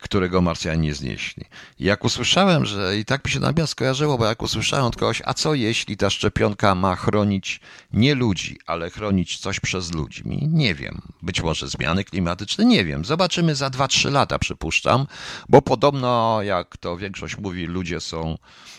[0.00, 1.44] którego Marsjanie nie znieśli.
[1.80, 5.34] Jak usłyszałem, że i tak mi się natomiast skojarzyło, bo jak usłyszałem od kogoś, a
[5.34, 7.60] co jeśli ta szczepionka ma chronić
[7.92, 10.22] nie ludzi, ale chronić coś przez ludzi?
[10.48, 11.02] Nie wiem.
[11.22, 13.04] Być może zmiany klimatyczne, nie wiem.
[13.04, 15.06] Zobaczymy za 2-3 lata, przypuszczam,
[15.48, 18.36] bo podobno, jak to większość mówi, ludzie są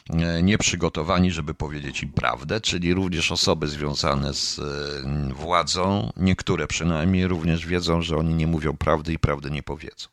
[0.10, 7.28] E, nieprzygotowani, żeby powiedzieć im prawdę, czyli również osoby związane z e, władzą, niektóre przynajmniej
[7.28, 10.08] również wiedzą, że oni nie mówią prawdy i prawdy nie powiedzą.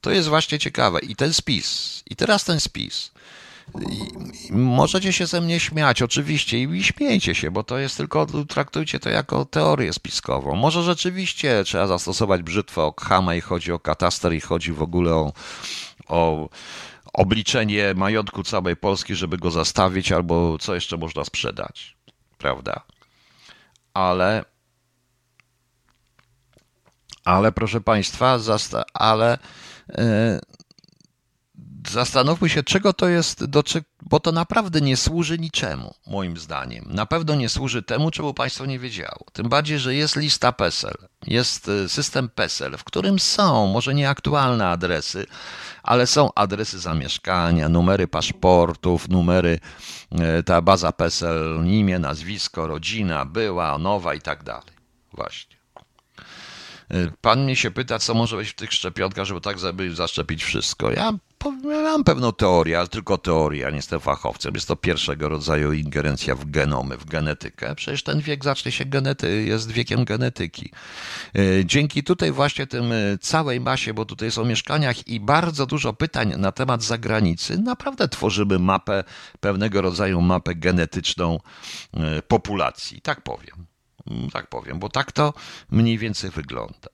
[0.00, 1.00] To jest właśnie ciekawe.
[1.00, 3.12] I ten spis, i teraz ten spis.
[4.48, 9.00] I możecie się ze mnie śmiać, oczywiście, i śmiejcie się, bo to jest tylko, traktujcie
[9.00, 10.56] to jako teorię spiskową.
[10.56, 15.32] Może rzeczywiście trzeba zastosować brzytwę Okhama i chodzi o kataster i chodzi w ogóle o,
[16.06, 16.48] o
[17.12, 21.96] obliczenie majątku całej Polski, żeby go zastawić, albo co jeszcze można sprzedać,
[22.38, 22.80] prawda?
[23.94, 24.44] Ale,
[27.24, 28.38] ale proszę Państwa,
[28.94, 29.38] ale
[31.88, 33.62] zastanówmy się, czego to jest, do,
[34.02, 36.84] bo to naprawdę nie służy niczemu, moim zdaniem.
[36.88, 39.26] Na pewno nie służy temu, czemu państwo nie wiedziało.
[39.32, 44.68] Tym bardziej, że jest lista PESEL, jest y, system PESEL, w którym są może nieaktualne
[44.68, 45.26] adresy,
[45.82, 49.60] ale są adresy zamieszkania, numery paszportów, numery,
[50.38, 54.74] y, ta baza PESEL, imię, nazwisko, rodzina, była, nowa i tak dalej.
[55.12, 55.59] Właśnie.
[57.20, 59.56] Pan mnie się pyta, co może być w tych szczepionkach, żeby tak
[59.92, 60.90] zaszczepić wszystko.
[60.92, 61.12] Ja
[61.66, 64.54] mam pewną teorię, ale tylko teorię, ja nie jestem fachowcem.
[64.54, 67.74] Jest to pierwszego rodzaju ingerencja w genomy, w genetykę.
[67.74, 70.70] Przecież ten wiek zacznie się genety, jest wiekiem genetyki.
[71.38, 75.92] Y, dzięki tutaj właśnie tym y, całej masie, bo tutaj są mieszkaniach i bardzo dużo
[75.92, 79.04] pytań na temat zagranicy, naprawdę tworzymy mapę,
[79.40, 81.38] pewnego rodzaju mapę genetyczną
[82.28, 83.00] populacji.
[83.00, 83.69] Tak powiem.
[84.06, 85.34] Mm, tak powiem, bo tak to
[85.70, 86.88] mniej więcej wygląda.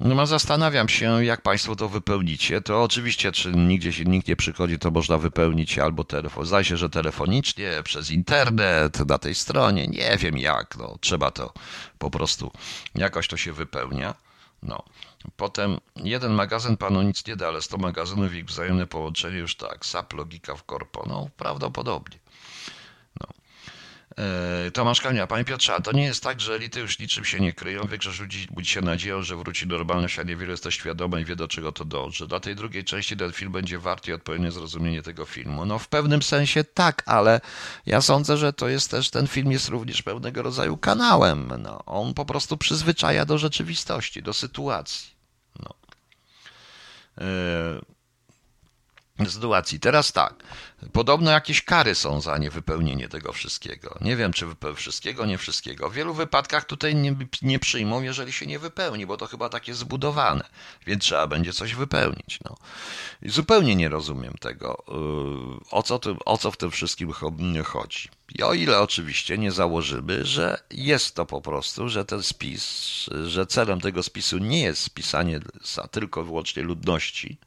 [0.00, 2.60] No, zastanawiam się, jak Państwo to wypełnicie.
[2.60, 6.46] To oczywiście, czy nigdzie się nikt nie przychodzi, to można wypełnić albo telefon.
[6.46, 9.86] Zdaje się, że telefonicznie, przez internet, na tej stronie.
[9.86, 11.52] Nie wiem jak, no, trzeba to
[11.98, 12.52] po prostu,
[12.94, 14.14] jakoś to się wypełnia.
[14.62, 14.82] No.
[15.36, 19.86] Potem jeden magazyn panu nic nie da, ale 100 magazynów i wzajemne połączenie już tak.
[19.86, 21.04] SAP, logika w korpo.
[21.08, 22.18] No, prawdopodobnie.
[24.18, 27.40] E, Tomasz Kania, panie Piotrze, a to nie jest tak, że elity już niczym się
[27.40, 27.86] nie kryją.
[27.86, 31.36] Większość ludzi budzi się nadzieją, że wróci normalność, a niewiele jest to świadome i wie
[31.36, 32.26] do czego to dąży.
[32.26, 35.66] Dla tej drugiej części ten film będzie warty i odpowiednie zrozumienie tego filmu.
[35.66, 37.40] No w pewnym sensie tak, ale
[37.86, 41.52] ja sądzę, że to jest też, ten film jest również pewnego rodzaju kanałem.
[41.58, 45.10] No, on po prostu przyzwyczaja do rzeczywistości, do sytuacji.
[45.60, 45.74] No.
[47.18, 47.95] E,
[49.24, 49.80] sytuacji.
[49.80, 50.34] Teraz tak.
[50.92, 53.98] Podobno jakieś kary są za niewypełnienie tego wszystkiego.
[54.00, 55.90] Nie wiem, czy wszystkiego, nie wszystkiego.
[55.90, 59.68] W wielu wypadkach tutaj nie, nie przyjmą, jeżeli się nie wypełni, bo to chyba tak
[59.68, 60.44] jest zbudowane,
[60.86, 62.38] więc trzeba będzie coś wypełnić.
[62.44, 62.56] No.
[63.22, 67.12] I zupełnie nie rozumiem tego, yy, o co, o co w tym wszystkim
[67.64, 68.08] chodzi.
[68.34, 73.46] I o ile oczywiście nie założymy, że jest to po prostu, że ten spis, że
[73.46, 75.40] celem tego spisu nie jest spisanie
[75.90, 77.38] tylko wyłącznie ludności,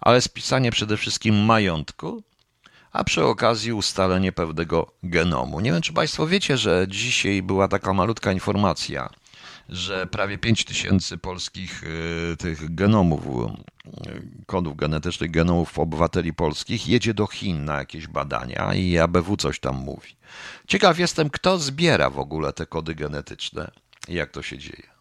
[0.00, 2.22] ale spisanie przede wszystkim majątku,
[2.92, 5.60] a przy okazji ustalenie pewnego genomu.
[5.60, 9.10] Nie wiem, czy Państwo wiecie, że dzisiaj była taka malutka informacja,
[9.68, 17.14] że prawie 5 tysięcy polskich y, tych genomów, y, kodów genetycznych, genomów obywateli polskich jedzie
[17.14, 20.16] do Chin na jakieś badania i ABW coś tam mówi.
[20.68, 23.70] Ciekaw jestem, kto zbiera w ogóle te kody genetyczne
[24.08, 24.99] i jak to się dzieje.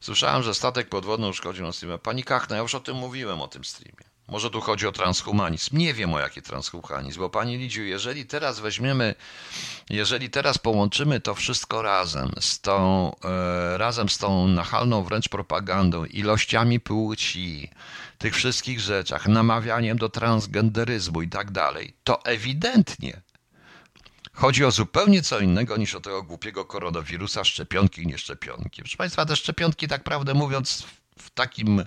[0.00, 1.98] Słyszałem, że statek podwodny uszkodził na streamie.
[1.98, 4.08] Pani Kachna, ja już o tym mówiłem, o tym streamie.
[4.28, 5.78] Może tu chodzi o transhumanizm.
[5.78, 9.14] Nie wiem o jaki transhumanizm, bo pani Lidziu, jeżeli teraz weźmiemy,
[9.90, 16.04] jeżeli teraz połączymy to wszystko razem z tą, e, razem z tą nachalną wręcz propagandą,
[16.04, 17.70] ilościami płci,
[18.18, 23.22] tych wszystkich rzeczach, namawianiem do transgenderyzmu i tak dalej, to ewidentnie
[24.38, 28.82] Chodzi o zupełnie co innego niż o tego głupiego koronawirusa, szczepionki i nieszczepionki.
[28.82, 30.86] Proszę Państwa, te szczepionki, tak prawdę mówiąc,
[31.18, 31.84] w takim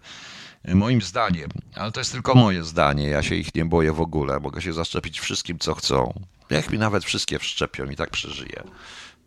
[0.65, 4.39] moim zdaniem, ale to jest tylko moje zdanie, ja się ich nie boję w ogóle,
[4.39, 6.13] mogę się zaszczepić wszystkim, co chcą.
[6.49, 8.63] Jak mi nawet wszystkie wszczepią i tak przeżyję,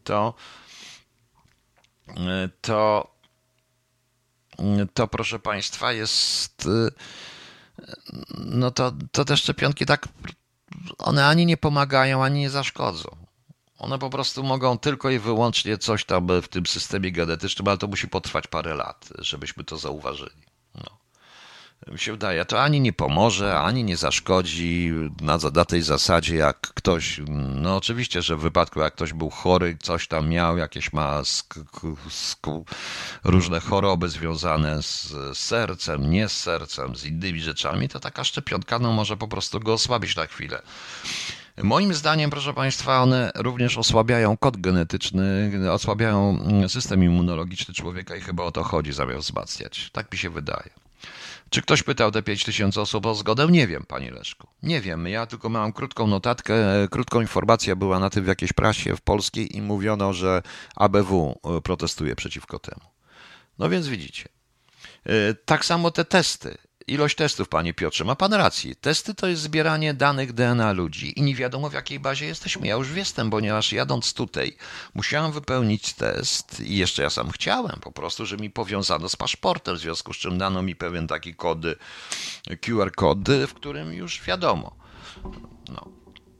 [0.04, 0.34] to
[2.60, 3.10] to
[4.94, 6.68] to proszę Państwa jest
[8.38, 10.08] no to, to te szczepionki tak
[10.98, 13.16] one ani nie pomagają, ani nie zaszkodzą.
[13.78, 17.86] One po prostu mogą tylko i wyłącznie coś tam w tym systemie genetycznym, ale to
[17.86, 20.53] musi potrwać parę lat, żebyśmy to zauważyli.
[21.92, 26.60] Mi się wydaje, to ani nie pomoże, ani nie zaszkodzi na, na tej zasadzie, jak
[26.60, 27.20] ktoś,
[27.54, 31.54] no oczywiście, że w wypadku jak ktoś był chory, coś tam miał, jakieś ma sk,
[32.10, 32.46] sk,
[33.24, 38.92] różne choroby związane z sercem, nie z sercem, z innymi rzeczami, to taka szczepionka no,
[38.92, 40.62] może po prostu go osłabić na chwilę.
[41.62, 48.44] Moim zdaniem, proszę Państwa, one również osłabiają kod genetyczny, osłabiają system immunologiczny człowieka i chyba
[48.44, 49.90] o to chodzi, zamiast wzmacniać.
[49.90, 50.84] Tak mi się wydaje.
[51.55, 53.46] Czy ktoś pytał te 5 tysięcy osób o zgodę?
[53.50, 54.46] Nie wiem, panie Leszku.
[54.62, 55.07] Nie wiem.
[55.07, 56.55] Ja tylko miałem krótką notatkę,
[56.90, 60.42] krótką informację była na tym w jakiejś prasie w polskiej i mówiono, że
[60.76, 62.80] ABW e, protestuje przeciwko temu.
[63.59, 64.28] No więc widzicie.
[65.07, 66.59] E, tak samo te testy.
[66.87, 68.74] Ilość testów, panie Piotrze, ma pan rację.
[68.74, 72.66] Testy to jest zbieranie danych DNA ludzi i nie wiadomo w jakiej bazie jesteśmy.
[72.66, 74.57] Ja już jestem, ponieważ jadąc tutaj
[74.95, 79.76] musiałem wypełnić test i jeszcze ja sam chciałem po prostu, że mi powiązano z paszportem,
[79.76, 81.76] w związku z czym dano mi pewien taki kody,
[82.61, 84.76] QR kody, w którym już wiadomo.
[85.68, 85.89] No.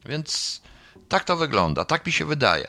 [0.07, 0.63] Więc
[1.09, 2.69] tak to wygląda, tak mi się wydaje.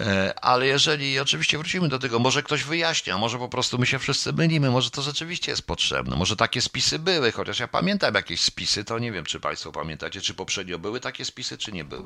[0.00, 3.98] E, ale jeżeli oczywiście wrócimy do tego, może ktoś wyjaśnia, może po prostu my się
[3.98, 8.40] wszyscy mylimy, może to rzeczywiście jest potrzebne, może takie spisy były, chociaż ja pamiętam jakieś
[8.40, 12.04] spisy, to nie wiem, czy Państwo pamiętacie, czy poprzednio były takie spisy, czy nie były.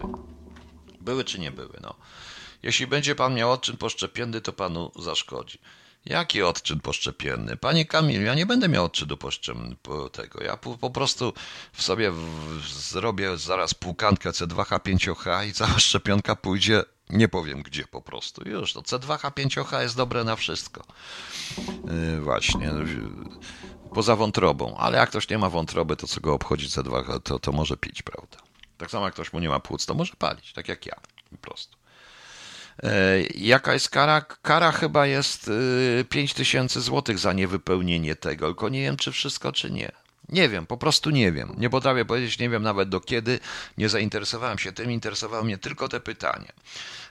[1.01, 1.95] Były, czy nie były, no.
[2.63, 5.59] Jeśli będzie Pan miał odczyn poszczepienny, to Panu zaszkodzi.
[6.05, 7.57] Jaki odczyn poszczepienny?
[7.57, 9.17] Panie Kamil, ja nie będę miał odczynu
[9.83, 10.43] po tego.
[10.43, 11.33] Ja po, po prostu
[11.73, 16.83] w sobie w, zrobię zaraz płukankę C2H5H i cała szczepionka pójdzie
[17.13, 18.49] nie powiem gdzie po prostu.
[18.49, 20.85] Już to C2H5H jest dobre na wszystko.
[21.85, 22.71] Yy, właśnie.
[23.95, 24.77] Poza wątrobą.
[24.77, 28.03] Ale jak ktoś nie ma wątroby, to co go obchodzi C2H, to, to może pić,
[28.03, 28.37] prawda?
[28.79, 30.53] Tak samo jak ktoś mu nie ma płuc, to może palić.
[30.53, 30.97] Tak jak ja.
[31.31, 31.77] Po prostu.
[32.83, 32.89] Yy,
[33.35, 34.21] jaka jest kara?
[34.21, 35.51] Kara chyba jest
[36.09, 39.93] 5000 yy, zł za niewypełnienie tego, tylko nie wiem, czy wszystko, czy nie.
[40.33, 41.55] Nie wiem, po prostu nie wiem.
[41.59, 43.41] Nie potrafię powiedzieć, nie wiem nawet do kiedy.
[43.79, 46.53] Nie zainteresowałem się tym, interesowały mnie tylko te pytania.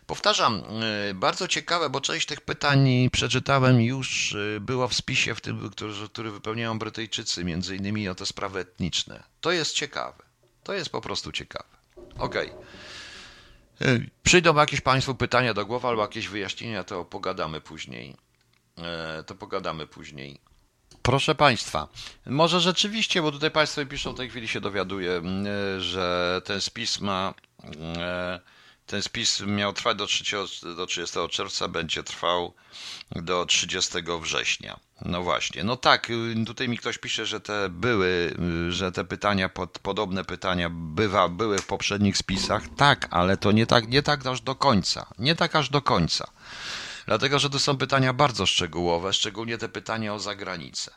[0.07, 0.63] Powtarzam,
[1.09, 5.69] y, bardzo ciekawe, bo część tych pytań przeczytałem już, y, było w spisie, w tym,
[5.69, 9.23] który, który wypełniają Brytyjczycy, między innymi o te sprawy etniczne.
[9.41, 10.23] To jest ciekawe.
[10.63, 11.69] To jest po prostu ciekawe.
[12.17, 12.51] Okej.
[12.51, 14.09] Okay.
[14.23, 18.15] Przyjdą jakieś Państwu pytania do głowy albo jakieś wyjaśnienia, to pogadamy później.
[18.77, 20.39] E, to pogadamy później.
[21.01, 21.87] Proszę Państwa,
[22.25, 25.21] może rzeczywiście, bo tutaj Państwo piszą, w tej chwili się dowiaduję,
[25.79, 27.33] że ten spis ma
[28.89, 32.53] Ten spis miał trwać do 30, do 30 czerwca, będzie trwał
[33.11, 33.91] do 30
[34.21, 34.79] września.
[35.05, 38.35] No właśnie, no tak, y, tutaj mi ktoś pisze, że te były,
[38.67, 42.63] y, że te pytania, pod, podobne pytania bywa, były w poprzednich spisach.
[42.77, 45.05] Tak, ale to nie tak, nie tak aż do końca.
[45.19, 46.27] Nie tak aż do końca.
[47.09, 50.91] Dlatego, że to są pytania bardzo szczegółowe, szczególnie te pytania o zagranicę.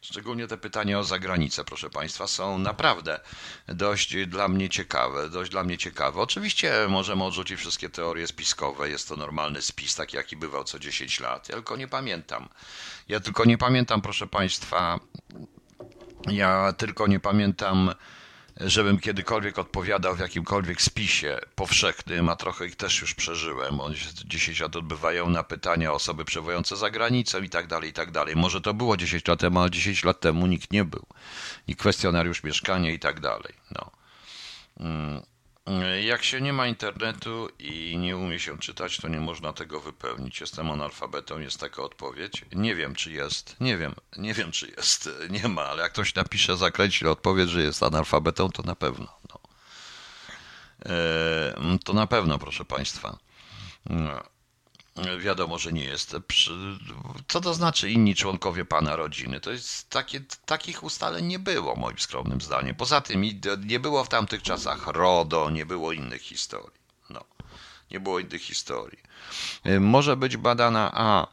[0.00, 3.20] Szczególnie te pytania o zagranicę, proszę Państwa, są naprawdę
[3.68, 6.20] dość dla mnie ciekawe, dość dla mnie ciekawe.
[6.20, 11.20] Oczywiście możemy odrzucić wszystkie teorie spiskowe, jest to normalny spis, taki jaki bywał co 10
[11.20, 11.48] lat.
[11.48, 12.48] Ja tylko nie pamiętam.
[13.08, 15.00] Ja tylko nie pamiętam, proszę Państwa,
[16.28, 17.94] ja tylko nie pamiętam
[18.60, 23.80] żebym kiedykolwiek odpowiadał w jakimkolwiek spisie powszechnym, a trochę ich też już przeżyłem.
[23.80, 27.92] Oni się 10 lat odbywają na pytania osoby przebywające za granicą i tak dalej, i
[27.92, 28.36] tak dalej.
[28.36, 31.06] Może to było 10 lat temu, ale 10 lat temu nikt nie był.
[31.66, 33.54] I kwestionariusz mieszkania i tak dalej.
[33.70, 33.90] No.
[34.80, 35.35] Mm.
[36.02, 40.40] Jak się nie ma internetu i nie umie się czytać, to nie można tego wypełnić.
[40.40, 42.44] Jestem analfabetą, jest taka odpowiedź.
[42.52, 43.56] Nie wiem, czy jest.
[43.60, 45.10] Nie wiem, nie wiem, czy jest.
[45.30, 49.06] Nie ma, ale jak ktoś napisze, zakręci odpowiedź, że jest analfabetą, to na pewno.
[49.28, 49.40] No.
[50.86, 53.18] E, to na pewno, proszę Państwa.
[53.86, 54.35] No.
[55.18, 56.16] Wiadomo, że nie jest.
[57.28, 59.40] Co to znaczy inni członkowie pana rodziny?
[59.40, 62.74] To jest takie, takich ustaleń nie było, moim skromnym zdaniem.
[62.74, 63.24] Poza tym
[63.66, 66.80] nie było w tamtych czasach RODO, nie było innych historii.
[67.10, 67.24] No,
[67.90, 68.98] nie było innych historii.
[69.66, 71.26] Y, może być badana A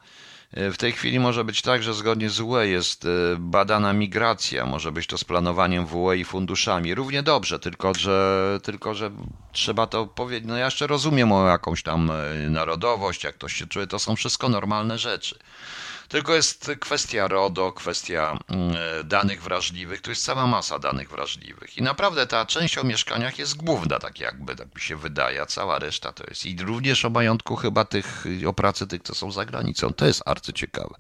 [0.54, 4.92] w tej chwili może być tak, że zgodnie z UE jest e, badana migracja, może
[4.92, 6.96] być to z planowaniem w UE i funduszami.
[6.96, 9.12] Równie dobrze, tylko że, tylko że
[9.52, 10.48] trzeba to powiedzieć.
[10.48, 14.16] No ja jeszcze rozumiem o jakąś tam e, narodowość, jak ktoś się czuje, to są
[14.16, 15.40] wszystko normalne rzeczy.
[16.14, 21.78] Tylko jest kwestia RODO, kwestia mm, e, danych wrażliwych, tu jest cała masa danych wrażliwych.
[21.78, 25.46] I naprawdę ta część o mieszkaniach jest główna, tak jakby, tak mi się wydaje, a
[25.46, 26.46] cała reszta to jest.
[26.46, 29.94] I również o majątku chyba tych, o pracy tych, co są za granicą.
[29.94, 30.96] To jest arcyciekawe.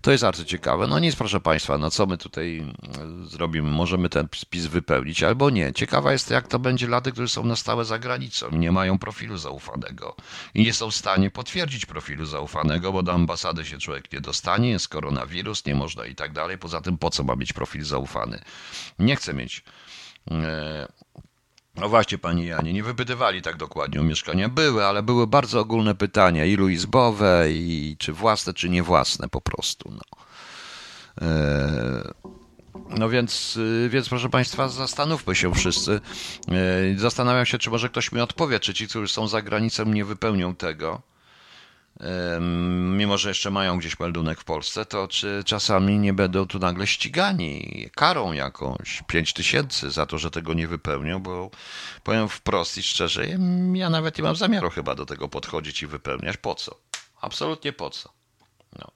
[0.00, 0.86] To jest arcyciekawe.
[0.86, 3.70] No nic, proszę Państwa, no co my tutaj mm, zrobimy?
[3.70, 5.72] Możemy ten spis wypełnić albo nie.
[5.72, 8.98] Ciekawa jest, jak to będzie dla tych, którzy są na stałe za granicą nie mają
[8.98, 10.16] profilu zaufanego
[10.54, 14.70] i nie są w stanie potwierdzić profilu zaufanego, bo do ambasady się człowiek nie dostanie,
[14.70, 16.58] jest koronawirus, nie można i tak dalej.
[16.58, 18.42] Poza tym, po co ma mieć profil zaufany?
[18.98, 19.64] Nie chcę mieć.
[20.30, 20.88] E,
[21.74, 24.48] no właśnie, Pani Janie, nie wypytywali tak dokładnie o mieszkania.
[24.48, 29.40] Były, ale były bardzo ogólne pytania, ilu izbowe, i czy własne, czy nie własne po
[29.40, 29.92] prostu.
[29.92, 30.02] No,
[31.26, 32.12] e,
[32.98, 33.58] no więc,
[33.88, 36.00] więc proszę Państwa, zastanówmy się wszyscy.
[36.48, 40.04] E, zastanawiam się, czy może ktoś mi odpowie, czy ci, którzy są za granicą, nie
[40.04, 41.02] wypełnią tego
[42.96, 46.86] mimo że jeszcze mają gdzieś meldunek w Polsce, to czy czasami nie będą tu nagle
[46.86, 51.50] ścigani karą jakąś, 5 tysięcy za to, że tego nie wypełnią, bo
[52.04, 53.26] powiem wprost i szczerze,
[53.74, 56.36] ja nawet nie mam zamiaru chyba do tego podchodzić i wypełniać.
[56.36, 56.76] Po co?
[57.20, 58.12] Absolutnie po co?
[58.78, 58.90] No.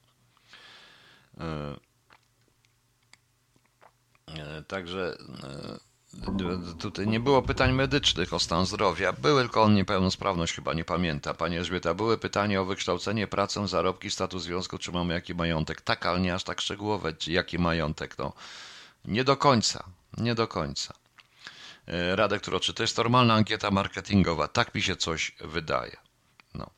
[1.40, 1.76] E,
[4.28, 5.89] e, także e,
[6.78, 9.12] Tutaj nie było pytań medycznych o stan zdrowia.
[9.12, 11.34] Były tylko o niepełnosprawność, chyba nie pamięta.
[11.34, 15.80] Pani Elżbieta, były pytania o wykształcenie, pracę, zarobki, status związku, czy mamy jaki majątek.
[15.80, 18.18] Tak, ale nie aż tak szczegółowe, jaki majątek.
[18.18, 18.32] No,
[19.04, 19.84] nie do końca,
[20.18, 20.94] nie do końca.
[21.86, 24.48] E, Radek Troczy, to jest normalna ankieta marketingowa.
[24.48, 25.96] Tak mi się coś wydaje.
[26.54, 26.70] No.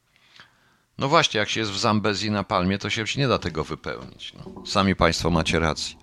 [0.99, 4.33] No właśnie, jak się jest w Zambezji na Palmie, to się nie da tego wypełnić.
[4.35, 4.67] No.
[4.67, 6.02] Sami Państwo macie rację.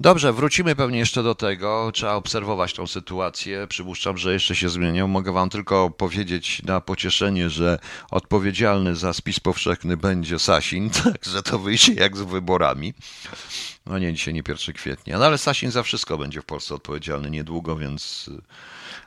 [0.00, 1.90] Dobrze, wrócimy pewnie jeszcze do tego.
[1.94, 3.66] Trzeba obserwować tą sytuację.
[3.66, 5.08] Przypuszczam, że jeszcze się zmienią.
[5.08, 7.78] Mogę Wam tylko powiedzieć na pocieszenie, że
[8.10, 12.94] odpowiedzialny za spis powszechny będzie Sasin, także to wyjdzie jak z wyborami.
[13.86, 17.30] No nie, dzisiaj nie 1 kwietnia, no ale Sasin za wszystko będzie w Polsce odpowiedzialny
[17.30, 18.30] niedługo, więc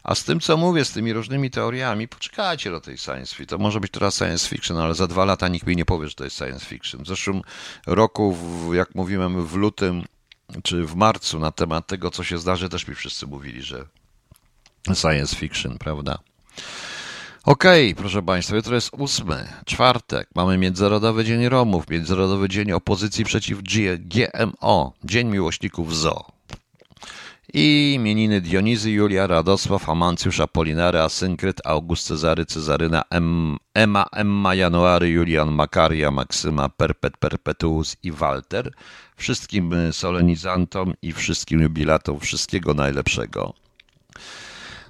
[0.04, 3.48] a z tym, co mówię, z tymi różnymi teoriami, poczekajcie do tej science fiction.
[3.48, 6.16] To może być teraz science fiction, ale za dwa lata nikt mi nie powie, że
[6.16, 7.04] to jest science fiction.
[7.04, 7.41] W zeszłym
[7.88, 8.38] roku,
[8.74, 10.04] jak mówiłem, w lutym
[10.64, 13.86] czy w marcu na temat tego, co się zdarzy, też mi wszyscy mówili, że
[14.93, 16.20] science fiction, prawda?
[17.45, 20.30] Okej, okay, proszę Państwa, jutro jest ósmy, czwartek.
[20.36, 23.60] Mamy Międzynarodowy Dzień Romów, Międzynarodowy Dzień Opozycji przeciw
[23.99, 26.32] GMO, Dzień Miłośników Zoo.
[27.56, 35.10] I imieniny Dionizy, Julia, Radosław, Amancjusz, Apolinary, Asynkryt, August, Cezary, Cezaryna, em, Emma, Emma, January,
[35.10, 38.72] Julian, Makaria, Maksyma, Perpet, Perpetuus i Walter.
[39.16, 43.54] Wszystkim solenizantom i wszystkim jubilatom wszystkiego najlepszego.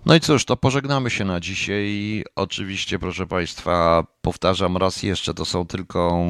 [0.06, 2.24] No i cóż, to pożegnamy się na dzisiaj.
[2.36, 6.26] Oczywiście, proszę Państwa, powtarzam raz jeszcze, to są tylko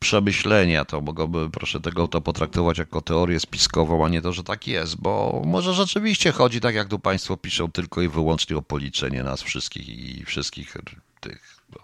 [0.00, 0.84] przemyślenia.
[0.84, 5.00] To mogłoby, proszę tego, to potraktować jako teorię spiskową, a nie to, że tak jest,
[5.00, 9.42] bo może rzeczywiście chodzi, tak jak tu Państwo piszą, tylko i wyłącznie o policzenie nas
[9.42, 10.76] wszystkich i wszystkich
[11.20, 11.56] tych.
[11.72, 11.80] No.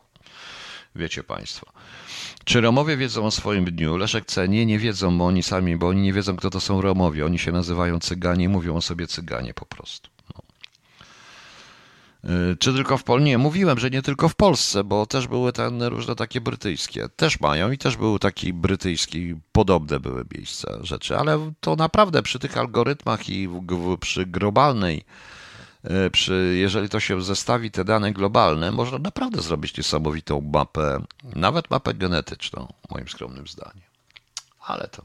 [0.94, 1.66] Wiecie Państwo.
[2.44, 3.96] Czy Romowie wiedzą o swoim dniu?
[3.96, 4.48] Leszek C.
[4.48, 7.26] Nie, nie wiedzą, bo oni sami, bo oni nie wiedzą, kto to są Romowie.
[7.26, 10.19] Oni się nazywają Cyganie, mówią o sobie Cyganie po prostu.
[12.24, 13.24] Y, czy tylko w Polsce?
[13.24, 17.08] Nie, mówiłem, że nie tylko w Polsce, bo też były te różne takie brytyjskie.
[17.08, 22.38] Też mają i też były taki brytyjski, podobne były miejsca, rzeczy, ale to naprawdę przy
[22.38, 25.04] tych algorytmach i w, w, przy globalnej
[25.84, 31.70] E, przy, jeżeli to się zestawi te dane globalne, można naprawdę zrobić niesamowitą mapę, nawet
[31.70, 33.84] mapę genetyczną, moim skromnym zdaniem.
[34.60, 35.02] Ale to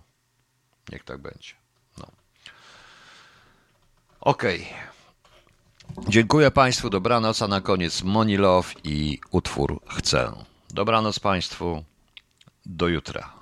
[0.92, 1.54] niech tak będzie.
[1.98, 2.08] No.
[4.22, 4.62] Okej.
[4.62, 4.95] Okay.
[5.98, 10.32] Dziękuję Państwu, dobranoc, a na koniec Monilove i utwór Chcę.
[10.70, 11.84] Dobranoc Państwu,
[12.66, 13.35] do jutra.